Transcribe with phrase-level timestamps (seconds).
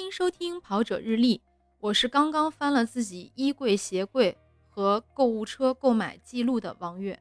[0.00, 1.42] 欢迎收听跑者日历，
[1.78, 4.34] 我是刚刚翻了自己衣柜、鞋柜
[4.70, 7.20] 和购物车购买记录的王月。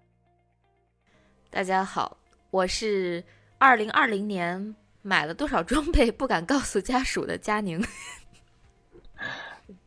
[1.50, 2.15] 大家好，
[2.50, 3.22] 我是
[3.58, 7.83] 二零二零年买了多少装备不敢告诉家属的佳宁。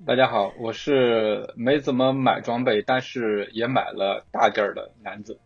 [0.04, 5.40] 大家好，我是没怎么买装备，但是也买了大件儿的男子。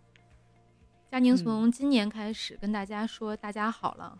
[1.12, 4.18] 佳宁从今年开始跟大家说大家好了。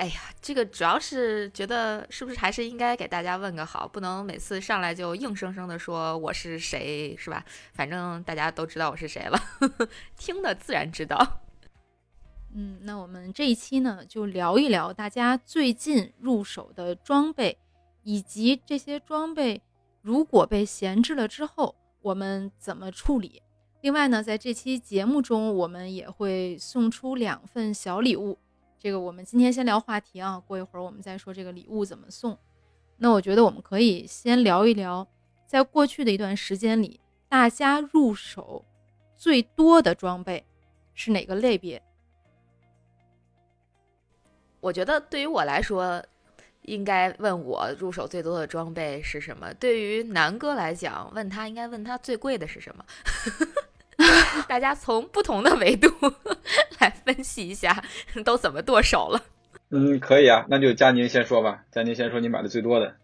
[0.00, 7.44] 哎呀，这个主要是觉得是不是还是应该给大家问个好，不能每次上来就硬生生的说我是谁，是吧？
[7.74, 9.38] 反正大家都知道我是谁了，
[10.16, 11.42] 听的自然知道。
[12.54, 17.58] 嗯，那我们这一期呢，就聊一聊大家最近入手的装备，
[18.02, 19.60] 以及这些装备
[20.00, 23.42] 如果被闲置了之后，我们怎么处理。
[23.82, 28.38] 另外呢，在这期节目中，我们也会送出两份小礼物。
[28.82, 32.36] 这个我们今天先聊话题啊，过一会儿我们再说这个礼物怎么送。
[32.96, 35.06] 那我觉得我们可以先聊一聊，
[35.46, 38.64] 在过去的一段时间里，大家入手
[39.18, 40.42] 最多的装备
[40.94, 41.82] 是哪个类别？
[44.60, 46.02] 我觉得对于我来说，
[46.62, 49.52] 应该问我入手最多的装备是什么。
[49.54, 52.82] 对于南哥来讲，问他应该问他最贵的是什么。
[54.48, 55.88] 大家从不同的维度
[56.80, 57.82] 来分析一下，
[58.24, 59.22] 都怎么剁手了？
[59.70, 61.64] 嗯，可以啊，那就佳宁先说吧。
[61.70, 62.96] 佳宁先说你买的最多的。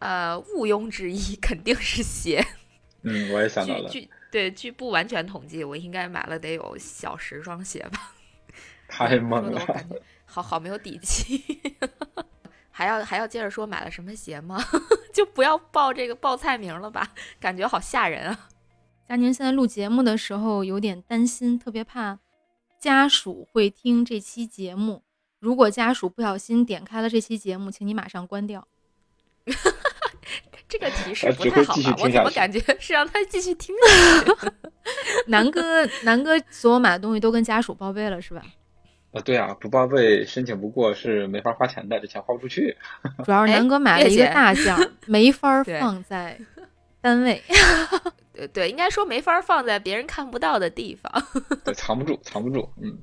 [0.00, 2.44] 呃，毋庸置疑，肯定是鞋。
[3.02, 3.88] 嗯，我也想到了。
[3.88, 8.12] 据对，据不完全统计，我应该买了得有小十双鞋吧。
[8.88, 9.60] 太猛了！
[9.60, 11.60] 我感觉好好没有底气。
[12.70, 14.64] 还要还要接着说买了什么鞋吗？
[15.12, 18.48] 就不要报这个报菜名了吧，感觉好吓人啊。
[19.08, 22.18] 佳宁现在录节目的时候有点担心，特别怕
[22.78, 25.02] 家属会听这期节目。
[25.40, 28.68] 如果家属不小心点开了这期节目，请你马上关掉。
[30.68, 31.96] 这个提示不太好吧？
[32.02, 34.52] 我怎么感觉是让他继续听下去？
[35.28, 38.42] 南哥，南哥，所有买的东西都跟家属报备了是吧？
[39.12, 42.76] 啊，对啊，不报备申请不过是没法花钱的，这钱花不出去。
[43.24, 46.38] 主要是南哥买了一个大件，没法放在
[47.00, 47.42] 单位。
[48.38, 51.10] 对对，应该说没法放在别人看不到的地方，
[51.64, 52.70] 对，藏不住，藏不住。
[52.80, 52.96] 嗯，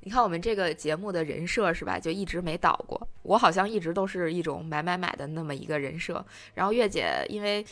[0.00, 3.06] 你看我们这个节目的人设是吧，就一直没倒过。
[3.22, 6.24] 我好像一直都是一种买买买的那么一个人设。
[6.54, 7.64] 然后月姐因为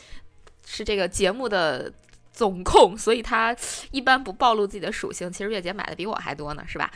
[0.64, 1.92] 是这个节目的
[2.32, 3.56] 总控，所以她
[3.90, 5.32] 一般不暴露自己的属性。
[5.32, 6.92] 其实月姐买的比我还多呢，是吧？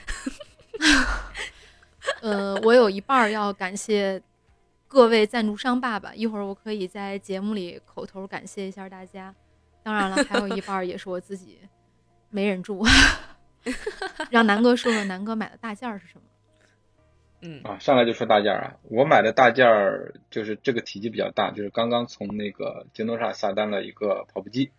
[2.22, 4.22] 呃， 我有一半要感谢。
[4.94, 9.34] 各位赞助商爸爸，一会儿我可以在节目里口头感谢一下大家。
[9.82, 11.59] 当然了，还有一半也是我自己
[12.31, 12.81] 没忍住，
[14.31, 16.22] 让南哥说说南哥买的大件儿是什么。
[17.41, 24.71] 嗯啊，上来就说大件儿啊，我买的大件儿就是这个体积比较大，就是刚刚从那个京东上下单了一个跑步机。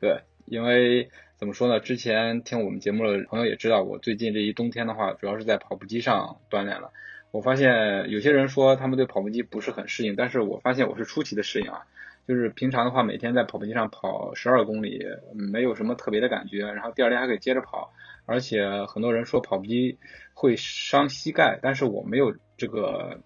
[0.00, 6.94] 对，因为怎么说呢，之前听我们节目的朋友也知道，我最近这一冬天的话，主要是在跑步机上锻炼了。
[7.30, 11.86] 我发现有些人说他们对跑步机不是很适应，但是我发现我是出奇的适应啊。
[12.28, 15.04] 就是平常的话，每天在跑步机上跑十二公里，
[15.34, 17.92] 没有什么特别的感觉，然后第二天还可以接着跑。
[18.26, 19.98] 而且很多人说跑步机
[20.34, 23.20] 会伤膝盖，但是我没有这个，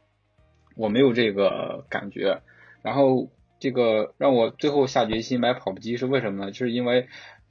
[0.77, 2.41] 我没有这个感觉。
[2.83, 3.29] 然后
[3.59, 6.51] 这个让我最后下决心买跑步机是为什么呢？
[6.51, 7.09] 就是因为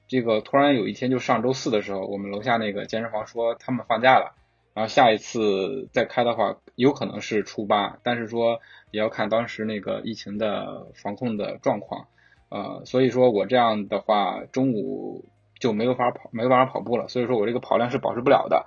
[0.08, 4.34] 这个突然有一天就上周四的时候，我们楼下那个健身房说他们放假了。
[4.74, 12.08] 然后下一次再开的话，有可能是初八，但是说也要看当时那个疫情的防控的状况，
[12.50, 15.26] 呃，所以说我这样的话，中午
[15.60, 18.66] 就没有法跑，没有办法跑步了，所以说我这个跑量是保持不了的，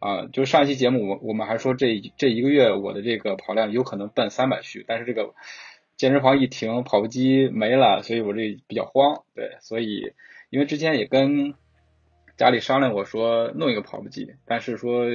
[0.00, 5.34] 啊，就上一期节目我我们还说这这一个月我的这个跑量有可能奔三百去，但是这个
[5.96, 10.14] 健身房一停，跑步机没了，所以我这比较慌，对，所以
[10.50, 11.54] 因为之前也跟。
[12.36, 15.06] 家里商量我说弄一个跑步机，但是说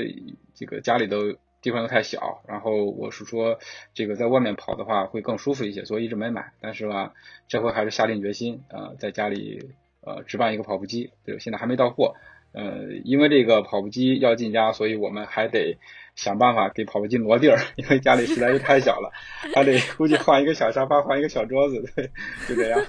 [0.53, 3.59] 这个家里的地方又太小，然后我是说
[3.93, 6.53] 这个在外面跑的话会更舒服一些，所以一直没买。
[6.61, 7.13] 但是吧，
[7.47, 9.71] 这回还是下定决心啊，在家里
[10.01, 11.11] 呃置办一个跑步机。
[11.25, 12.15] 对，现在还没到货。
[12.51, 15.77] 呃，因为这个跑步机要进家，所以我们还得
[16.15, 19.11] 想办法给跑步机挪地儿，因为家里实在是太小了，
[19.53, 22.09] 还得估计换一个小沙发，换一个小桌子，对，
[22.47, 22.83] 就这样。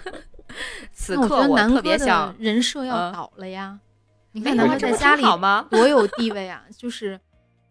[0.93, 3.79] 此刻我特别想人设要倒了呀。
[4.33, 5.23] 你看他在家里
[5.69, 6.65] 多有地位啊！
[6.77, 7.19] 就是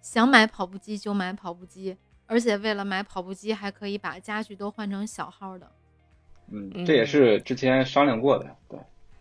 [0.01, 1.95] 想买跑步机就买跑步机，
[2.25, 5.71] 而且为了买跑步机还可以把家具都换成小号的。
[6.51, 8.45] 嗯，这也是之前商量过的。
[8.67, 8.79] 对，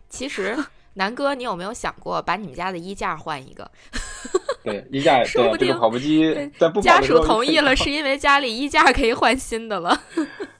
[0.09, 0.57] 其实
[0.95, 3.69] 南哥，你有没有想过把你们家的衣架换一个？
[4.61, 9.97] 对衣架，说不定对这个跑步机在不家属同意了， 是因为家里衣架可以换新的了。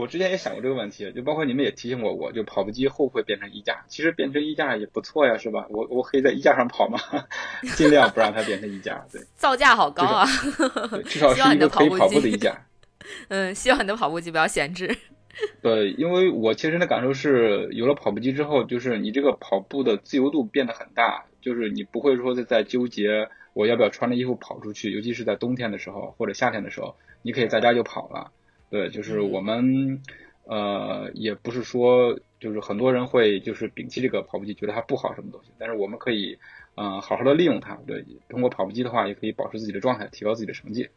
[0.00, 3.82] 我之前也想过这个问题，就包括你们也提醒过我，就跑步机会不会变成衣架？
[3.88, 5.66] 其实变成衣架也不错呀，是吧？
[5.70, 6.98] 我我可以在衣架上跑吗，
[7.76, 9.02] 尽量不让它变成衣架。
[9.10, 10.26] 对，造价好高啊！
[10.92, 12.66] 对至少是一个可以跑步的衣架。
[13.28, 14.94] 嗯，希望你的跑步机不要闲置。
[15.62, 28.32] 对，因为我切身的感受是，有了跑步机之后，就是你这个跑步的自由度变得很大，就是你不会说再在纠结我要不要穿着衣服跑出去，尤其是在冬天的时候或者夏天的时候，你可以在家就跑了。
[28.70, 30.02] 对，就是嗯我们
[30.44, 36.38] 呃，也不是说就是很多人会就是摒弃这个跑步机，觉得它不好什么东西，但是我们可以
[36.76, 37.74] 嗯、呃好好的利用它。
[37.86, 40.88] 对，通过跑步机的话，也可以保持自己的状态，提高自己的成绩。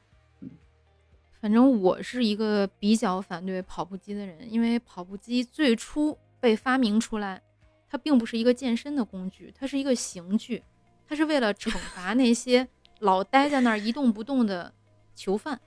[1.41, 7.41] 反正我是一个比较反对跑步机的人，因为跑步机最初被发明出来，
[7.87, 10.61] 它并不是一个健身的工具，它是一个刑具，
[11.07, 12.67] 它是为了惩罚那些
[12.99, 14.73] 老待在那儿一动不动的
[15.15, 15.59] 囚犯。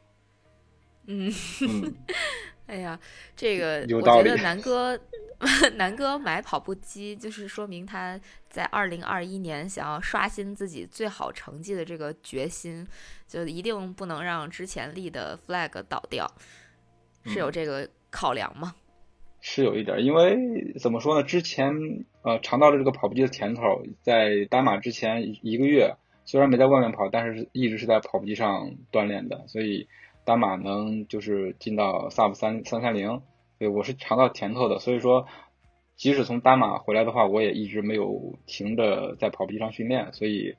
[1.06, 1.32] 嗯，
[1.62, 1.94] 嗯，
[2.66, 2.98] 哎呀，
[3.36, 4.98] 这个我觉得南哥
[5.74, 8.18] 南哥买跑步机，就是说明他
[8.48, 12.86] 在二零二一年想要刷新自己最好成绩的这个决心，
[13.26, 16.30] 就一定不能让之前立的 flag 倒掉，
[17.24, 18.74] 是有嗯这个考量吗？
[19.40, 21.24] 是有一点儿，因为怎么说呢？
[21.24, 21.74] 之前
[22.22, 29.88] 呃尝到了这个跑步机的甜头，在打马之前一个月，虽然没在外面跑，但是一直是在跑步机上锻炼的，所以
[30.24, 33.22] 丹马能就是进到 sub 三三三零，
[33.58, 34.78] 对我是尝到甜头的。
[34.78, 35.26] 所以说，
[35.96, 40.54] 即使从单马回来的话，我也一直没有停着在跑步机上训练，所以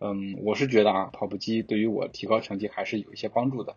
[0.00, 3.74] 嗯，我是觉得啊，跑步机对于我提高成绩还是有一些帮助的。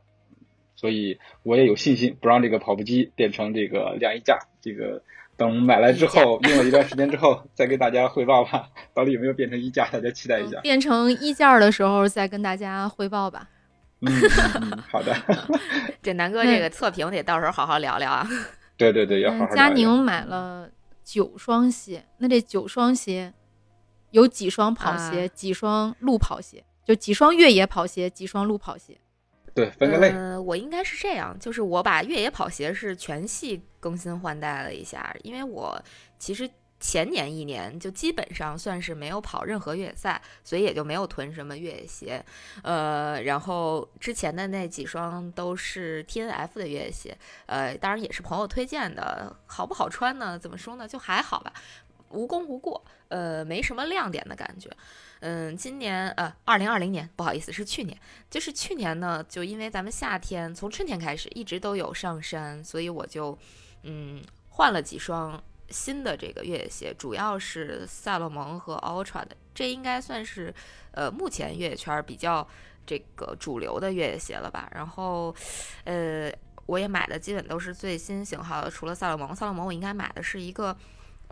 [0.76, 4.40] 所以我也有信心不让这个跑步机变成这个晾衣架。
[4.62, 5.04] 这个
[5.38, 10.60] 等买来之后，用了一段时间之后，再给大家汇报吧，到底有没有变成衣架，大家期待一下。
[10.62, 13.50] 变成衣架儿的时候再跟大家汇报吧。
[14.02, 15.16] 嗯嗯嗯，好的，
[16.02, 18.28] 这南哥这个测评得到时候好好聊聊啊。
[18.78, 20.70] 对对对，要好好嗯，佳宁买了
[21.04, 23.32] 九双鞋，那这九双鞋
[24.10, 28.98] 有几双跑鞋，啊几双路跑鞋，就几双越野跑鞋，几双路跑鞋。
[29.54, 35.80] 对分个类，呃，我应该是这样，就是我把越野跑鞋是全系更新换代了一下，因为我
[36.18, 36.50] 其实
[36.82, 42.22] 前年一年就基本上算是没有跑任何越野赛，所以也就没有囤什么越野鞋。
[42.64, 50.38] 呃，然后之前的那几双都是 T N F 的越野鞋，呃，当然也是朋友推荐的，好不好穿呢？
[50.38, 50.88] 怎么说呢？
[50.88, 51.54] 就还好吧，
[52.10, 54.70] 无功无过，呃，没什么亮点的感觉。
[55.20, 57.96] 嗯，今年呃，二零二零年，不好意思，是去年。
[58.28, 63.38] 就是去年呢，就因为咱们夏天从春天开始一直都有上山，所以我就
[63.84, 64.20] 嗯
[64.50, 70.54] 换了几双新的这个越野鞋，主要是萨洛蒙和 Ultra 的，这应该算是
[70.92, 72.48] 呃目前越野圈比较
[72.86, 74.70] 这个主流的越野鞋了吧。
[74.74, 75.34] 然后
[75.86, 76.32] 呃
[76.66, 80.76] 我也买的基本都是最新型号的，除了萨洛蒙，萨洛蒙我应该买的是一个。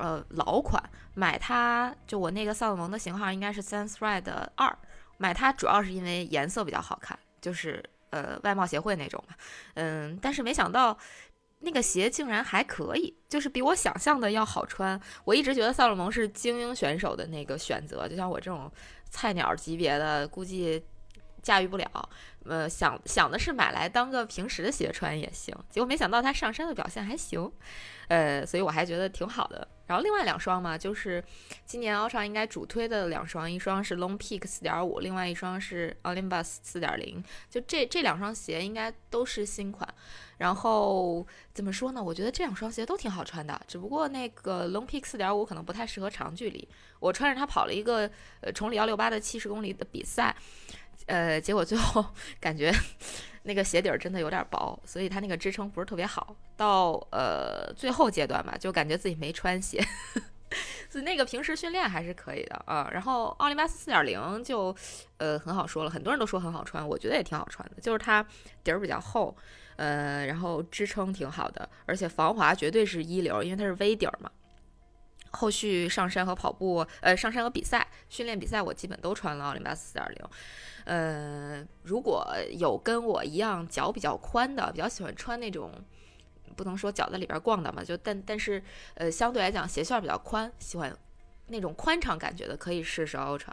[0.01, 0.81] 呃，老款
[1.13, 4.73] 买它，就我那个萨洛蒙的型号应该是 Sense Ride 二，
[5.17, 9.35] 买它主要是因为颜色比较好看，就是呃外贸协会那种嘛，
[9.73, 10.97] 嗯，但是没想到
[11.59, 14.99] 那个鞋竟然还可以，就是比我想象的要好穿。
[15.25, 18.71] 我一直觉得萨洛蒙是精英选手的那个选择，就像我这种
[19.09, 20.83] 菜鸟级别的，估计
[21.41, 22.09] 驾驭不了。
[22.45, 27.51] 呃，想想的是买来当个平时的鞋穿也行，结果没想到它上山的表现还行，
[28.07, 29.67] 呃，所以我还觉得挺好的。
[29.85, 31.23] 然后另外两双嘛，就是
[31.65, 37.23] 今年 Ultra 应该主推的两双，一双是 Long Peak 四点五，另外一双是 Olympus 四点零。
[37.49, 39.87] 就这这两双鞋应该都是新款。
[40.39, 42.01] 然后怎么说呢？
[42.01, 46.67] 我觉得这两双鞋都挺好穿的，只不过那个 Long Peak 四点五可能不太适合长距离。
[46.99, 50.33] 我穿着它跑了一个呃崇礼幺六八的七十公里的比赛，
[51.07, 52.03] 呃，结果最后
[52.39, 52.73] 感觉
[53.43, 56.33] 那个鞋底儿真的有点薄，所以它那个支撑不是特别好。
[56.55, 59.85] 到呃最后阶段吧，就感觉自己没穿鞋。
[60.89, 64.75] 所以那个平时训练还是可以的啊，然后奥林巴斯四点零就，
[65.17, 68.25] 呃，很好说了，很多人都说很好穿，我觉得也挺好穿的，就是它
[68.63, 69.35] 底儿比较厚，
[69.79, 74.29] 呃，然后支撑挺好的，而且防滑绝对是一流，因为它是 V 底儿嘛。
[75.31, 80.29] 后续上山和跑步，呃，上山和比赛训练比赛，我基本都穿了奥林巴斯四点零。
[80.83, 85.71] 呃，如果有跟我一样脚比较宽的，比较喜欢穿那种。
[86.55, 88.61] 不能说脚在里边逛的嘛，就但但是
[88.95, 90.93] 呃，相对来讲鞋楦比较宽，喜欢
[91.47, 93.51] 那种宽敞感觉的，可以试试 Ultra。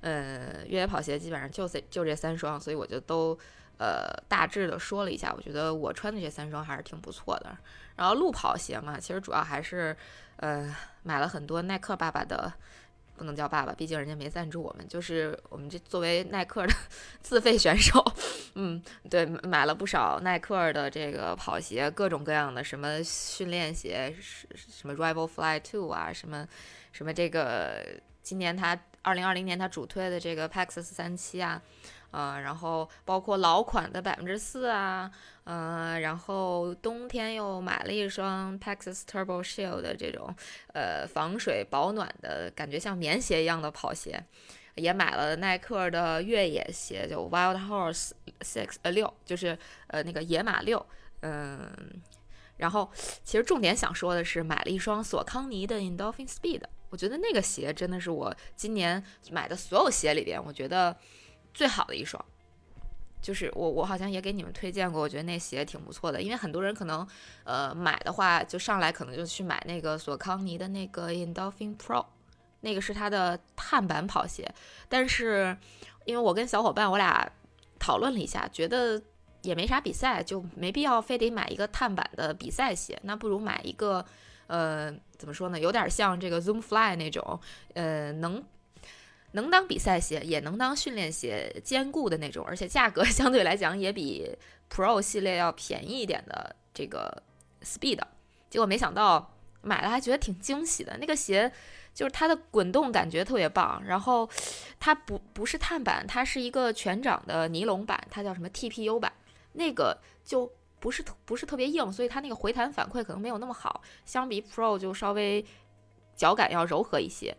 [0.00, 3.38] 呃，越野跑鞋基本上就这就这三双，所以我就都
[3.78, 7.56] 呃大致的说了一下，我觉得我穿的这三双还是挺不错的。
[7.96, 9.96] 然后路跑鞋嘛，其实主要还是
[10.36, 12.52] 呃买了很多耐克爸爸的
[13.16, 16.72] 不能叫爸爸，毕竟人家没赞助我们，就是我们这作为耐克的
[17.20, 18.04] 自费选手，
[18.54, 18.80] 嗯，
[19.10, 24.14] 对，买了不少耐克的这个跑鞋，各种各样的，什么训练鞋，
[24.54, 26.46] 什么 Rival Fly Two 啊，什么
[26.92, 27.84] 什么这个
[28.22, 31.60] 今年他二零二零年他主推的这个 Paxos 三七啊。
[32.10, 35.10] 呃，然后包括老款的百分之四啊，
[35.44, 40.34] 呃，然后冬天又买了一双 Paxos Turbo Shield 的这种，
[40.72, 44.24] 呃，防水保暖的感觉像棉鞋一样的跑鞋，
[44.74, 50.84] 也买了耐克的越野鞋，就 Wild Horse Six 呃六，就是呃那个野马六，
[51.20, 51.70] 嗯，
[52.56, 52.90] 然后
[53.22, 60.96] 其实重点想说的是，买了一双索康尼的 Endorphin Speed，我觉得那个鞋真的是我今年买的所有鞋里边，我觉得。
[61.58, 62.24] 最好的一双，
[63.20, 66.22] 就是我我好像也给你们推荐过，我觉得那鞋挺不错的。
[66.22, 67.04] 因为很多人可能，
[67.42, 72.06] 呃，买的话就上来可能就去买那个索康尼的那个 Endorphin Pro，
[72.60, 74.48] 那个是它的碳板跑鞋。
[74.88, 75.56] 但是
[76.04, 77.28] 因为我跟小伙伴我俩
[77.80, 79.02] 讨论了一下，觉得
[79.42, 84.06] 也没啥比赛，就没必要非得买一个碳板的比赛鞋，那不如买一个，
[84.46, 87.40] 呃，怎么说呢，有点像这个 Zoom Fly 那种，
[87.74, 88.40] 呃，能。
[89.32, 94.30] 能当比赛鞋，也能当训练鞋，兼顾的那种，而且价格 相对来讲也比
[94.70, 97.22] Pro 系列要便宜一点的这个
[97.62, 98.00] Speed，
[98.48, 100.96] 结果没想到买了还觉得挺惊喜的。
[100.98, 101.52] 那个鞋
[101.92, 104.28] 就是它的滚动感觉特别棒，然后
[104.80, 109.12] 它不不是碳板，它是一个全掌的尼龙板，它叫什么 TPU 板，
[109.52, 115.44] 那个就不是特不是特别硬，所以它那个回弹反馈可能没有那么好，相比 Pro 就稍微
[116.14, 117.36] 脚感要柔和一些。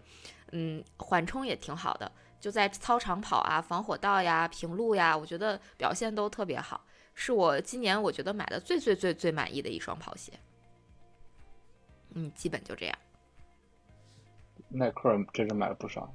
[0.52, 10.34] 嗯，缓冲也挺好的，就在操场跑啊，防火道呀，平路呀，我觉得表现都特别好，是我今年我觉得买的最最最最满意的一双跑鞋。
[12.16, 12.98] 嗯，基本就这样。
[14.70, 16.12] 耐克真是买了不少。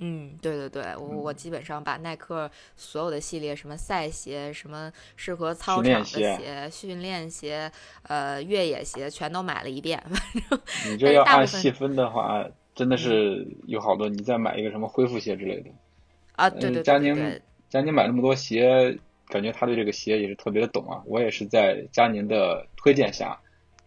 [0.00, 7.70] 嗯，对对对，我我基本上把耐克所有的系列，什么赛鞋，什么适合操场的鞋，训练鞋，
[8.02, 10.00] 呃，越野鞋，全都买了一遍。
[10.08, 10.60] 反正
[10.92, 12.44] 你这要按细分的话。
[12.78, 15.70] 真的是有好多，你再买一个什么恢复鞋之类的
[16.36, 16.48] 啊？
[16.48, 16.82] 对对对。
[16.84, 21.02] 佳宁，佳宁买那么多鞋，感觉他对这个鞋也是特别的懂啊。
[21.06, 23.40] 我也是在佳宁的推荐下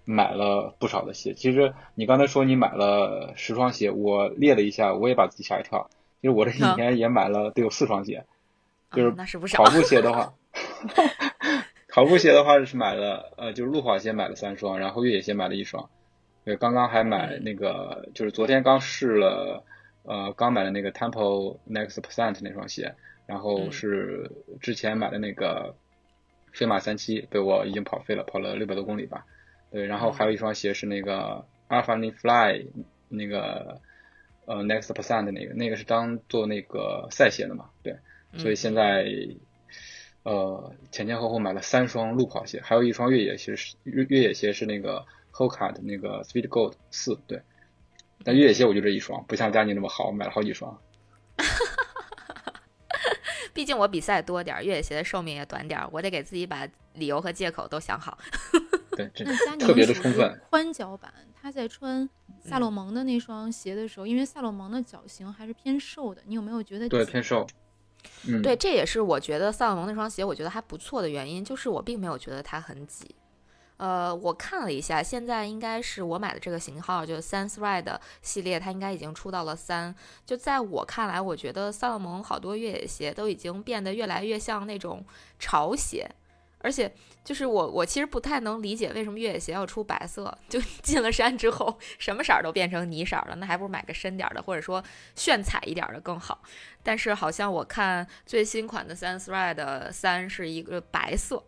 [0.03, 1.33] 买了不少的鞋。
[1.33, 5.89] 其实你刚才说你买了十双鞋，我列了一下，我也把自己吓一跳。
[6.19, 8.25] 其实我这一年也买了得有四双鞋，
[8.91, 9.11] 就是
[9.55, 10.33] 跑步鞋的话，
[11.87, 15.89] 跑步鞋的话是买了呃，就是路跑鞋买了三双，然后越野鞋买了一双。
[16.43, 19.63] 对，刚刚还买那个，就是昨天刚试了，
[20.01, 22.95] 呃，刚买的那个 Temple Next Percent 那双鞋，
[23.27, 25.75] 然后是之前买的那个
[26.51, 29.27] 飞马三七，被我已经跑废了，跑了六百多公里吧。
[29.69, 32.65] 对，然后还有一双鞋是那个 Alpha n Fly
[33.07, 33.79] 那个
[34.45, 37.69] 呃 Next Percent 那个，那个是当做那个赛鞋的嘛。
[37.83, 37.97] 对，
[38.37, 39.05] 所以现在
[40.23, 45.05] 呃前前后后买了三双路跑鞋，还有一双越野鞋是越越野鞋是那个。
[45.31, 47.41] Hoka 的那个 Speed Gold 四对，
[48.23, 50.79] 但越野鞋我就这一双，不像佳妮那么好，买了好几双。
[53.53, 58.17] 毕竟我比赛多点儿，越野鞋的寿命也短点儿，我得给自己把理由和借口都想好。
[58.95, 59.09] 对，
[59.59, 60.39] 特别的充分。
[60.49, 62.09] 宽脚板，他在穿
[62.39, 66.87] 萨洛蒙的那双鞋的时候，因为萨洛蒙的脚型还是偏瘦的，你有没有觉得？
[66.87, 67.45] 对，偏瘦。
[68.27, 73.15] 嗯，对，这也是我觉得萨洛蒙那双鞋我觉得还不错的原因，就是我并没有觉得它很挤。
[73.81, 79.95] 呃，我看了一下，现在应该是我买的这个型号，就是 Sense Ride 系列，它应该已经出到了三。
[80.23, 85.03] 就在我看来，我觉得萨洛蒙好多越野鞋都已经变得越来越像那种
[85.39, 86.07] 潮鞋，
[86.59, 94.83] 而且就是我我其实不太能理解为什么越野鞋要出白色，就 进了山之后什么色儿都变成泥色了，那还不如买个深点的，或者说
[95.15, 96.43] 炫彩一点的更好。
[96.83, 101.43] 但是好像我看最新款的 Sense Ride 三是一个白色，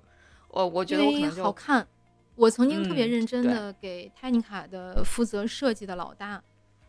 [0.48, 1.88] 我我觉得我可能就好看。
[2.36, 6.44] 我曾经特别认真的给泰尼卡的负责设计的老大，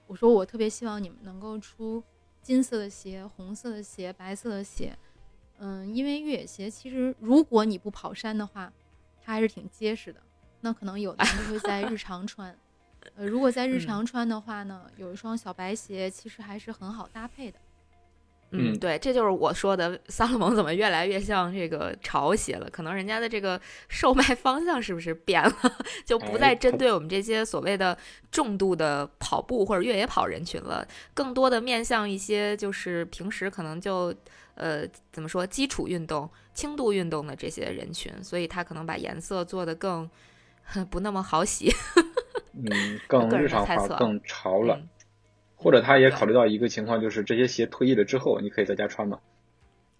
[0.06, 2.02] 我说我特别希望你们能够出
[2.40, 4.96] 金色的鞋、红色的鞋、白色的鞋，
[5.58, 8.72] 嗯，因为越野鞋其实如果你不跑山的话，
[9.22, 10.20] 它还是挺结实的。
[10.60, 12.56] 那可能有的人就会在日常穿，
[13.16, 17.58] 呃，如果在日常穿的话呢，有一双小白鞋其实还是很好搭配的。
[18.56, 22.68] 嗯，对，这就是我说的，萨洛蒙怎么越来越像这个潮鞋了？
[22.70, 25.52] 可能人家的这个售卖方向是不是变了？
[26.06, 27.96] 就不再针对我们这些所谓的
[28.30, 34.14] 重度的跑步或者越野跑人群了，更多的面向一些就是平时可能就
[34.54, 40.08] 呃怎么说基础运动、轻度运动的这些人群，所以他可能把颜色做的更
[40.90, 41.70] 不那么好洗。
[42.56, 44.80] 嗯，更日常化、更潮了。
[45.64, 49.18] 或者他也考虑到一个情况，就是这些鞋退役了之后，你可以在家穿嘛。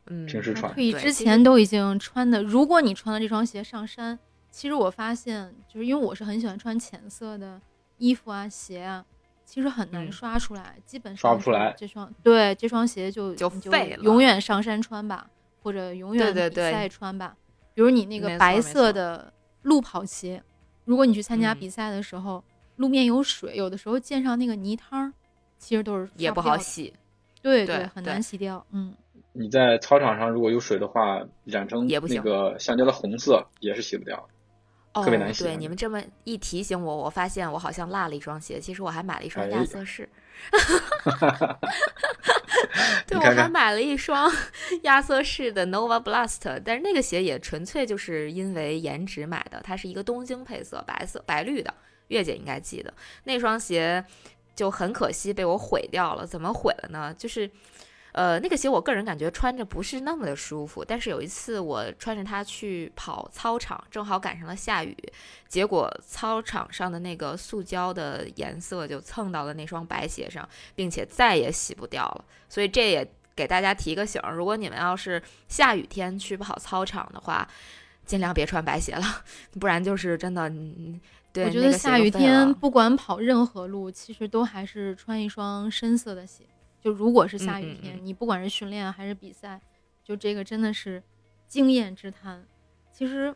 [0.04, 0.70] 嗯，平时穿。
[0.74, 2.42] 退役之前都已经穿的。
[2.42, 4.18] 如果你穿了这双鞋上山，
[4.50, 7.58] 其实我发现，就是因为我是很喜欢穿浅色的
[7.96, 9.02] 衣服啊、鞋啊，
[9.46, 10.12] 其实很难嗯。
[10.12, 11.74] 刷出来，基本上刷不出来。
[11.78, 14.04] 这双对这双鞋就就废了。
[14.04, 15.30] 永远上山穿吧，
[15.62, 16.50] 或者永远比对对。
[16.50, 17.34] 对赛穿吧。
[17.72, 20.42] 比如你那个白色的路跑鞋，
[20.84, 21.58] 如果你去参加嗯。
[21.58, 22.44] 比赛的时候，
[22.76, 25.12] 路面有水，有的时候溅上那个泥汤儿，
[25.64, 26.30] 其实都是也。
[26.30, 26.92] 不好洗。
[27.40, 28.64] 对对很难洗掉。
[28.70, 28.94] 嗯，
[29.32, 34.28] 你在操场上如果有水的话，染成那也不行个橡胶的红色也是洗不掉。
[34.94, 38.58] 哦，特别难洗对，啊你们这么一提醒我，我发现我好像落了一双鞋。
[38.60, 40.08] 其实我还买了一双哎亚瑟士。
[43.06, 44.30] 对，我你看看还买了一双
[44.82, 51.72] 亚瑟士的 Nova Blast，但是那个鞋也纯粹就是因为颜值买的，它是一个东京配色，白色白绿的。
[52.08, 52.92] 月姐应该记得
[53.24, 54.04] 那双鞋
[54.54, 56.26] 就很可惜被我毁掉了。
[56.26, 57.14] 怎么毁了呢？
[57.14, 57.50] 就是。
[58.14, 64.96] 呃，那个鞋我个人感觉穿着不是那么的舒服，但是有一次我穿着它去跑操场，正好赶上了下雨，
[65.48, 72.24] 结果操场上的那个塑胶的颜色就蹭到了那双白鞋上，并且再也洗不掉了。
[72.48, 77.48] 所以这也给大家提个醒儿：如果你们要是下雨天去跑操场的话，
[78.04, 79.02] 尽量别穿白鞋了，
[79.60, 81.00] 不然就是真的，嗯
[81.32, 86.44] 对，我觉得下雨天不管跑任何路，其实都还是穿一双深色的鞋。
[86.80, 89.60] 就如果是下雨嗯嗯天，你不管是训练还是比赛，
[90.04, 91.02] 就这个真的是
[91.48, 92.44] 经验之谈。
[92.92, 93.34] 其实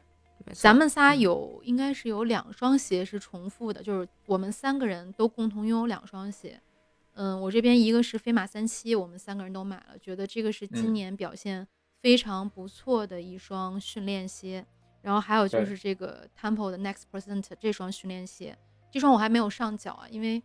[0.52, 6.60] 咱们仨嗯有应该是有两双鞋是重复的，就是我们三个人都共同拥有两双鞋。
[7.14, 11.66] 嗯，我这边一个是飞马三七，我们三个人都买了，觉得这个是今嗯年表现
[12.00, 14.64] 非常不错的一双训练鞋。
[15.00, 18.58] 然后还有就是这个 Temple 的 Next Percent 这双训练鞋，
[18.90, 20.42] 这双我还没有上脚啊，因为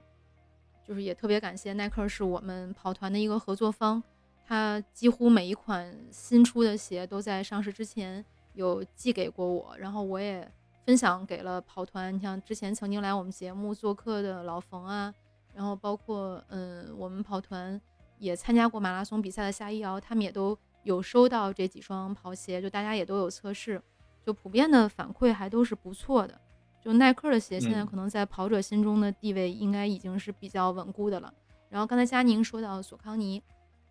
[0.87, 4.01] 就是也特别感谢耐克是我们跑团的一个合作方，
[4.45, 10.49] 他几乎每一款新出的鞋都在上市之前有寄给过我，然后我也
[10.85, 12.13] 分享给了跑团。
[12.13, 15.13] 你像之前曾经来我们节目做客的老冯啊，
[15.53, 17.81] 然后包括嗯我们跑团
[18.19, 23.81] 也参加过马拉松比赛的夏一瑶，他们也都有收到这几双跑鞋，就大家也都有测试，
[24.25, 26.39] 就普遍的反馈还都是不错的。
[26.81, 31.33] 就耐克的鞋现在嗯可能在跑者心中的地位应该已经是比较稳固的了。
[31.69, 33.41] 然后刚才佳宁说到索康尼，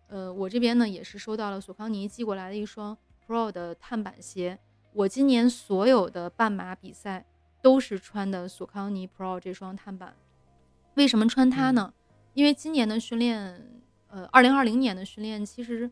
[0.07, 2.95] 呃，我这边呢也是收到了索康尼寄过来的一双
[3.27, 4.59] Pro 的碳板鞋。
[4.93, 7.25] 我今年所有的半马比赛
[7.63, 10.15] 都是穿的索康尼 Pro 这双碳板。
[10.93, 11.91] 为什么穿它呢？
[12.35, 13.59] 因为今年的训练，
[14.09, 15.89] 呃，二零二零年的训练其实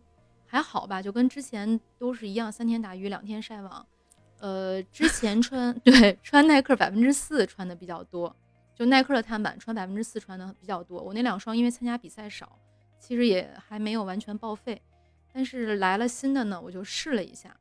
[0.51, 3.87] 还好吧，就跟之前都是一样，三天打鱼两天晒网。
[4.39, 8.35] 呃，之前穿 对穿耐克百分之四穿的比较多，
[8.75, 11.01] 就耐克的碳板穿百分之四穿的比较多。
[11.01, 12.59] 我那两双因为参加比赛少，
[12.99, 14.81] 其实也还没有完全报废。
[15.31, 17.55] 但是来了新的呢，我就试了一下。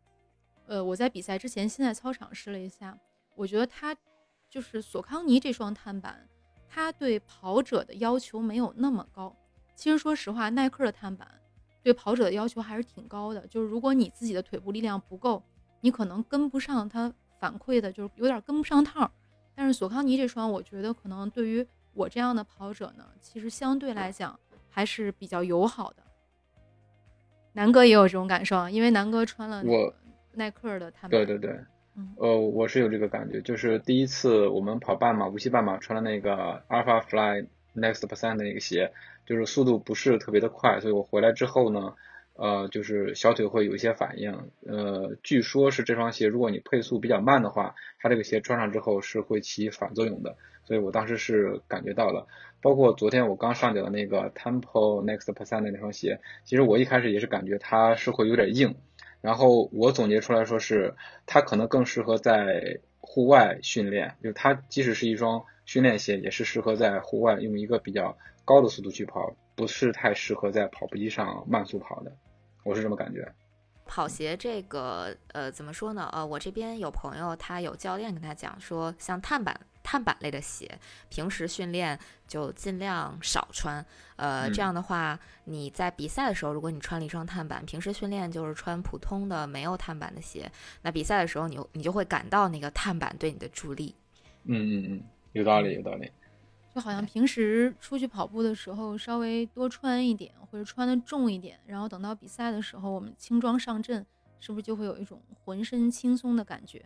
[0.66, 2.98] 呃，我在比赛之前先在操场试了一下，
[3.36, 3.94] 我觉得它
[4.48, 6.28] 就是索康尼这双碳板，
[6.68, 9.36] 它对跑者的要求没有那么高。
[9.76, 11.39] 其实说实话，耐克的碳板
[11.82, 13.46] 对跑者的要求还是挺高的。
[13.48, 15.42] 就是如果你自己的腿部力量不够，
[15.80, 19.10] 你可能跟不上它反馈的，就是有点跟不上趟儿。
[19.54, 24.38] 但是索康尼这双，我觉得可能对于我这样的跑者呢，其实相对来讲
[24.68, 26.02] 还是比较友好的。
[27.52, 29.96] 南哥也有这种感受啊，因为南哥穿了那我个
[30.34, 31.10] 耐克的碳板。
[31.10, 31.50] 对对对，
[31.96, 38.92] 嗯呃，我是有这个感觉，就是第一次我们跑半马，无锡半马穿了那个 Alpha Fly Next Percent 的那个鞋，
[39.26, 41.94] 就是速度不是特别的快，所以我回来之后呢，
[42.34, 44.50] 呃，就是小腿会有一些反应。
[44.66, 52.26] 呃，据说是这双鞋，如果你配速比较慢的话，它这个鞋穿上之后是会起反作用的，所以我当时是感觉到了。
[52.62, 58.74] 包括昨天我刚上脚的那个 Tempo Next Percent 的那双鞋，其实我一开始也是感觉它是会有点硬，
[59.22, 68.18] 然后我总结出来说是它可能更适合在户外训练，就它即使是一双训练鞋，也是适合在户外用一个比较
[68.50, 72.12] 高的速度去跑，不是太适合在跑步机上慢速跑的，
[72.64, 73.32] 我是这么感觉。
[73.86, 76.10] 跑鞋这个，呃，怎么说呢？
[76.12, 80.68] 呃，我这边有朋友，他有教练跟他讲说，像碳板、碳板类的鞋，
[81.08, 83.86] 平时训练就尽量少穿。
[84.16, 90.50] 呃，嗯这样的话，你在比赛的时候，如果你穿了一双碳板，平时训练就是穿普通的没有碳板的鞋，
[90.82, 93.94] 那比赛的时候你你就会感到那个碳板对你的助力。
[94.42, 95.02] 嗯嗯嗯，
[95.34, 96.10] 有道理有道理。
[96.80, 104.06] 就好像平时出去跑步的时候稍微多穿一点，或者穿的重一点，然后等到比赛的时候我们轻装上阵，
[104.40, 106.82] 是不是就会有一种浑身轻松的感觉？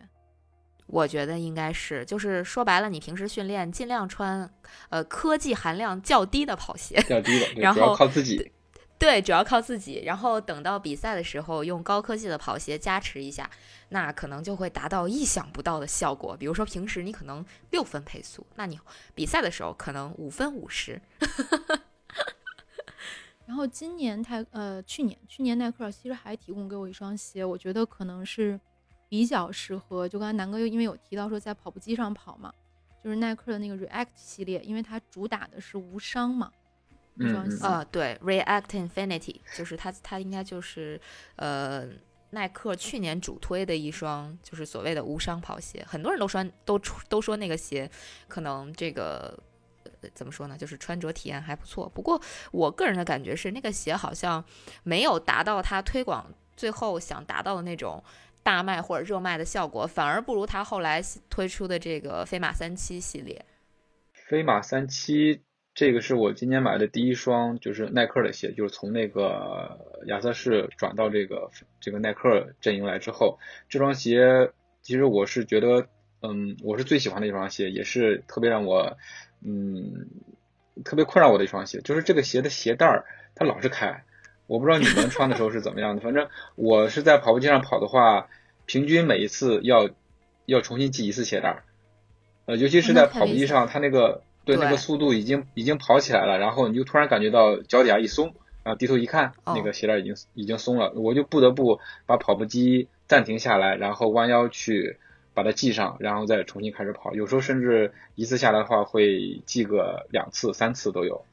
[0.87, 4.49] 我觉得应该是，就是说白了，你平时训练尽量穿
[4.89, 8.51] 呃科技含量较低的跑鞋，较低的， 然后靠自己。
[8.97, 10.01] 对，主要靠自己。
[10.05, 13.49] 然后等到比赛的时候，用高科技的跑鞋加持一下，
[13.89, 16.35] 那可能就会达到意想不到的效果。
[16.37, 18.79] 比如说平时你可能六分配速，那你
[19.13, 20.99] 比赛的时候可能五分五十。
[23.45, 28.59] 然后今年泰呃去年去年耐克其实还提供给我一双鞋，我觉得可能是
[29.07, 30.09] 比较适合。
[30.09, 32.51] 就刚才南哥又因为有提到说在跑步机上跑嘛，
[33.03, 36.51] 就是耐克的那个 React 系列，因为它主打的是无伤嘛。
[37.15, 40.99] 一双鞋啊，对，React Infinity 就是它，它应该就是
[41.35, 41.87] 呃
[42.31, 45.85] 耐克去年主推的一双，就是所谓的无伤跑鞋。
[45.87, 47.89] 很多人都穿都都说那个鞋
[48.27, 49.37] 可能这个。
[50.13, 50.55] 怎么说呢？
[50.55, 51.89] 就是穿着体验还不错。
[51.89, 54.43] 不过我个人的感觉是，那个鞋好像
[54.83, 58.03] 没有达到它推广最后想达到的那种
[58.43, 63.43] 大卖或者热卖的效果，反而不如它后来推出的这个飞马三七系列。
[64.13, 65.41] 飞马三七
[65.75, 73.37] 这个是我今年买的第一双，就是耐克的鞋，就是从那个亚瑟士转到这个这个耐克阵营来之后，
[73.69, 74.49] 这双鞋
[74.81, 75.87] 其实我是觉得，
[76.23, 78.97] 嗯，我是最喜欢的一双鞋，也是特别让我。
[79.47, 80.07] 嗯，
[80.83, 84.03] 特别困扰我的一双鞋，就是这个鞋的鞋带儿它老是开，
[84.47, 86.01] 我不知道你们穿的时候是怎么样的。
[86.01, 88.27] 反正我是在跑步机上跑的话，
[88.65, 89.91] 平均每一次要
[90.47, 91.63] 要重新系一次鞋带儿，
[92.45, 104.97] 呃，尤其是在跑步机上，它那个对那个速度已经已经跑起来了，然后你就突然感觉到脚底下一松，然后低头一看，那个鞋带已经已经松了，我就不得不把跑步机暂停下来，然后弯腰去。
[105.35, 107.13] 把它系上，然后再重新开始跑。
[107.13, 111.25] 有时候甚至一次下来的话，会系个两次、三次都有。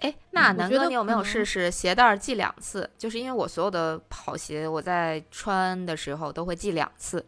[0.00, 2.90] 哎，那南哥，你有没有试试鞋带系两次？
[2.98, 7.24] 就是因为我所有的跑鞋，我在穿的时候都会系两次。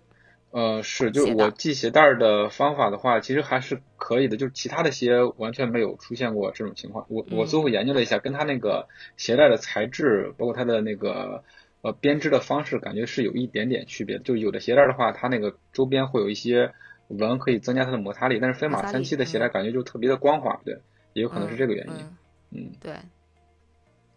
[0.53, 4.37] 呃，是，就我系鞋带的方法的话，其实还是可以的。
[4.37, 7.07] 就是其他的鞋完全没有出现过这种情况。
[7.09, 8.87] 我我最后研究了一下，跟它那个
[9.17, 11.43] 鞋带的材质，包括它的那个。
[11.85, 16.71] 呃，编织的方式感觉是有一点点区别，就有的鞋带的话，它那个周边会有一些
[17.09, 18.39] 纹，可以增加它的摩擦力。
[18.41, 20.79] 但是飞马三七的鞋带感觉就特别的光滑，对，
[21.13, 21.95] 也有可能是这个原因。
[22.53, 22.93] 嗯，对，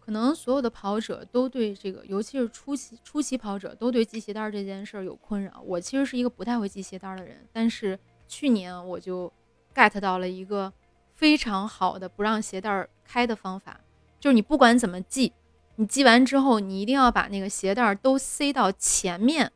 [0.06, 5.60] 可能所有的跑者都对这个，尤其是初期初期跑者都对系鞋带这件事儿有困扰。
[5.64, 9.32] 我其实是一个不太会系鞋带的人，但是去年我就
[9.74, 10.72] get 到了一个
[11.16, 13.80] 非常好的不让鞋带开的方法，
[14.20, 15.32] 就是你不管怎么系。
[15.78, 19.50] 你系完之后，你一定要把那个鞋带都塞到前面，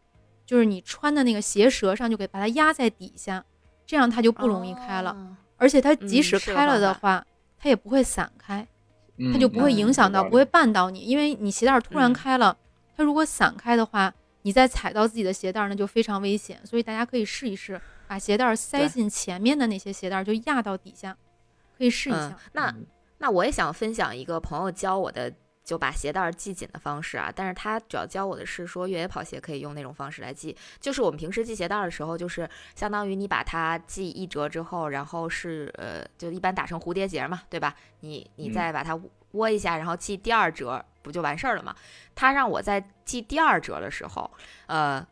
[0.44, 3.42] 就是你穿的那个鞋舌上，就给把它压在底下，
[3.86, 5.16] 这样它就不容易开了。
[5.56, 7.24] 而且它即使开了的话，
[7.56, 8.66] 它也不会散开，
[9.32, 11.00] 它就不会影响到，不会绊到你。
[11.00, 12.56] 因为你鞋带突然开了，
[12.96, 16.60] 它如果散开的话，你再踩到自己的鞋带，那就非常危险。
[16.64, 21.16] 所以大家可以试一试，把鞋带塞进前面的那些鞋带，就压到底下，
[21.76, 22.38] 可以试一下。
[22.52, 22.74] 那
[23.18, 25.32] 那我也想分享一个朋友教我的。
[25.70, 37.72] 就把鞋带系紧的方式啊，但是他主要教我的是说越野跑鞋可以用那种方式来系，就是我们平时系鞋带的时候，就是相当于你把它系一折之后，然后是呃，就一般打成蝴蝶结嘛，对吧？
[38.00, 41.72] 你你再把它窝一下，然后系第二折，不就完事儿了吗？
[42.16, 44.28] 他让我在系第二折的时候，
[44.66, 45.06] 呃，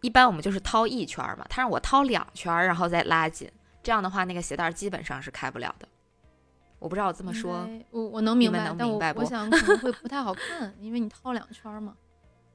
[0.00, 3.48] 一般我们就是掏一圈嘛，他让我掏两圈，然后再拉紧，
[3.80, 5.86] 这样的话那个鞋带基本上是开不了的。
[6.80, 11.94] 我不知道我这么说，我我能明白，但我我想 可能会不太好看，因为你套两圈嘛，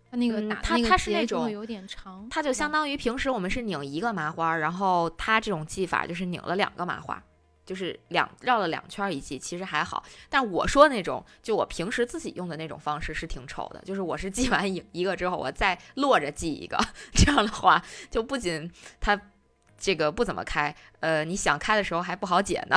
[0.09, 7.21] 它那个打它它是那种有点长，它就相当于平时我们是拧一个麻花，然后它这种系法就是拧了两个麻花，
[7.65, 10.03] 就是两绕了两圈一系，其实还好。
[10.27, 16.79] 但我说那种，就我平时自己用的那种方式是挺丑的，就是我是系完一一个之后，我再落着系一个，
[17.13, 19.21] 这样的话就不仅它
[19.77, 22.75] 这个不怎么开，呃，你想开的时候还不好解呢。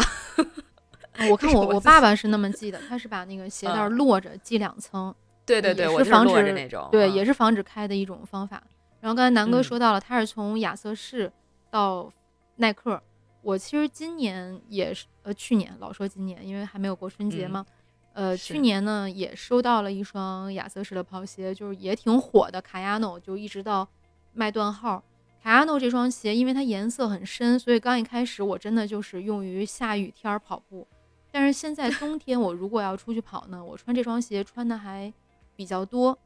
[1.31, 8.62] 我看我我爸爸是那么系的，他是把那个鞋带落着系两层，对对对，是防止那种，对，也是防止开的一种方法。
[9.00, 11.33] 然后刚才南哥说到了，他是从亚瑟士
[11.70, 12.12] 到
[12.57, 13.00] 耐克，
[13.42, 17.64] 我其实今年也是，呃，去年老说今年，因为还没有过春节嘛，
[18.12, 23.88] 呃，去年呢也收到了一双亚瑟士的跑鞋，就是也挺火的卡亚诺，就一直到
[24.35, 25.02] 卖断号。
[25.40, 30.87] 卡亚诺这双鞋，因为它颜色很深，所以刚一开始我真的就是用于下雨天跑步。
[31.31, 35.12] 但是现在冬天，我如果要出去跑呢，我穿这双鞋穿的还
[35.55, 36.19] 比较多，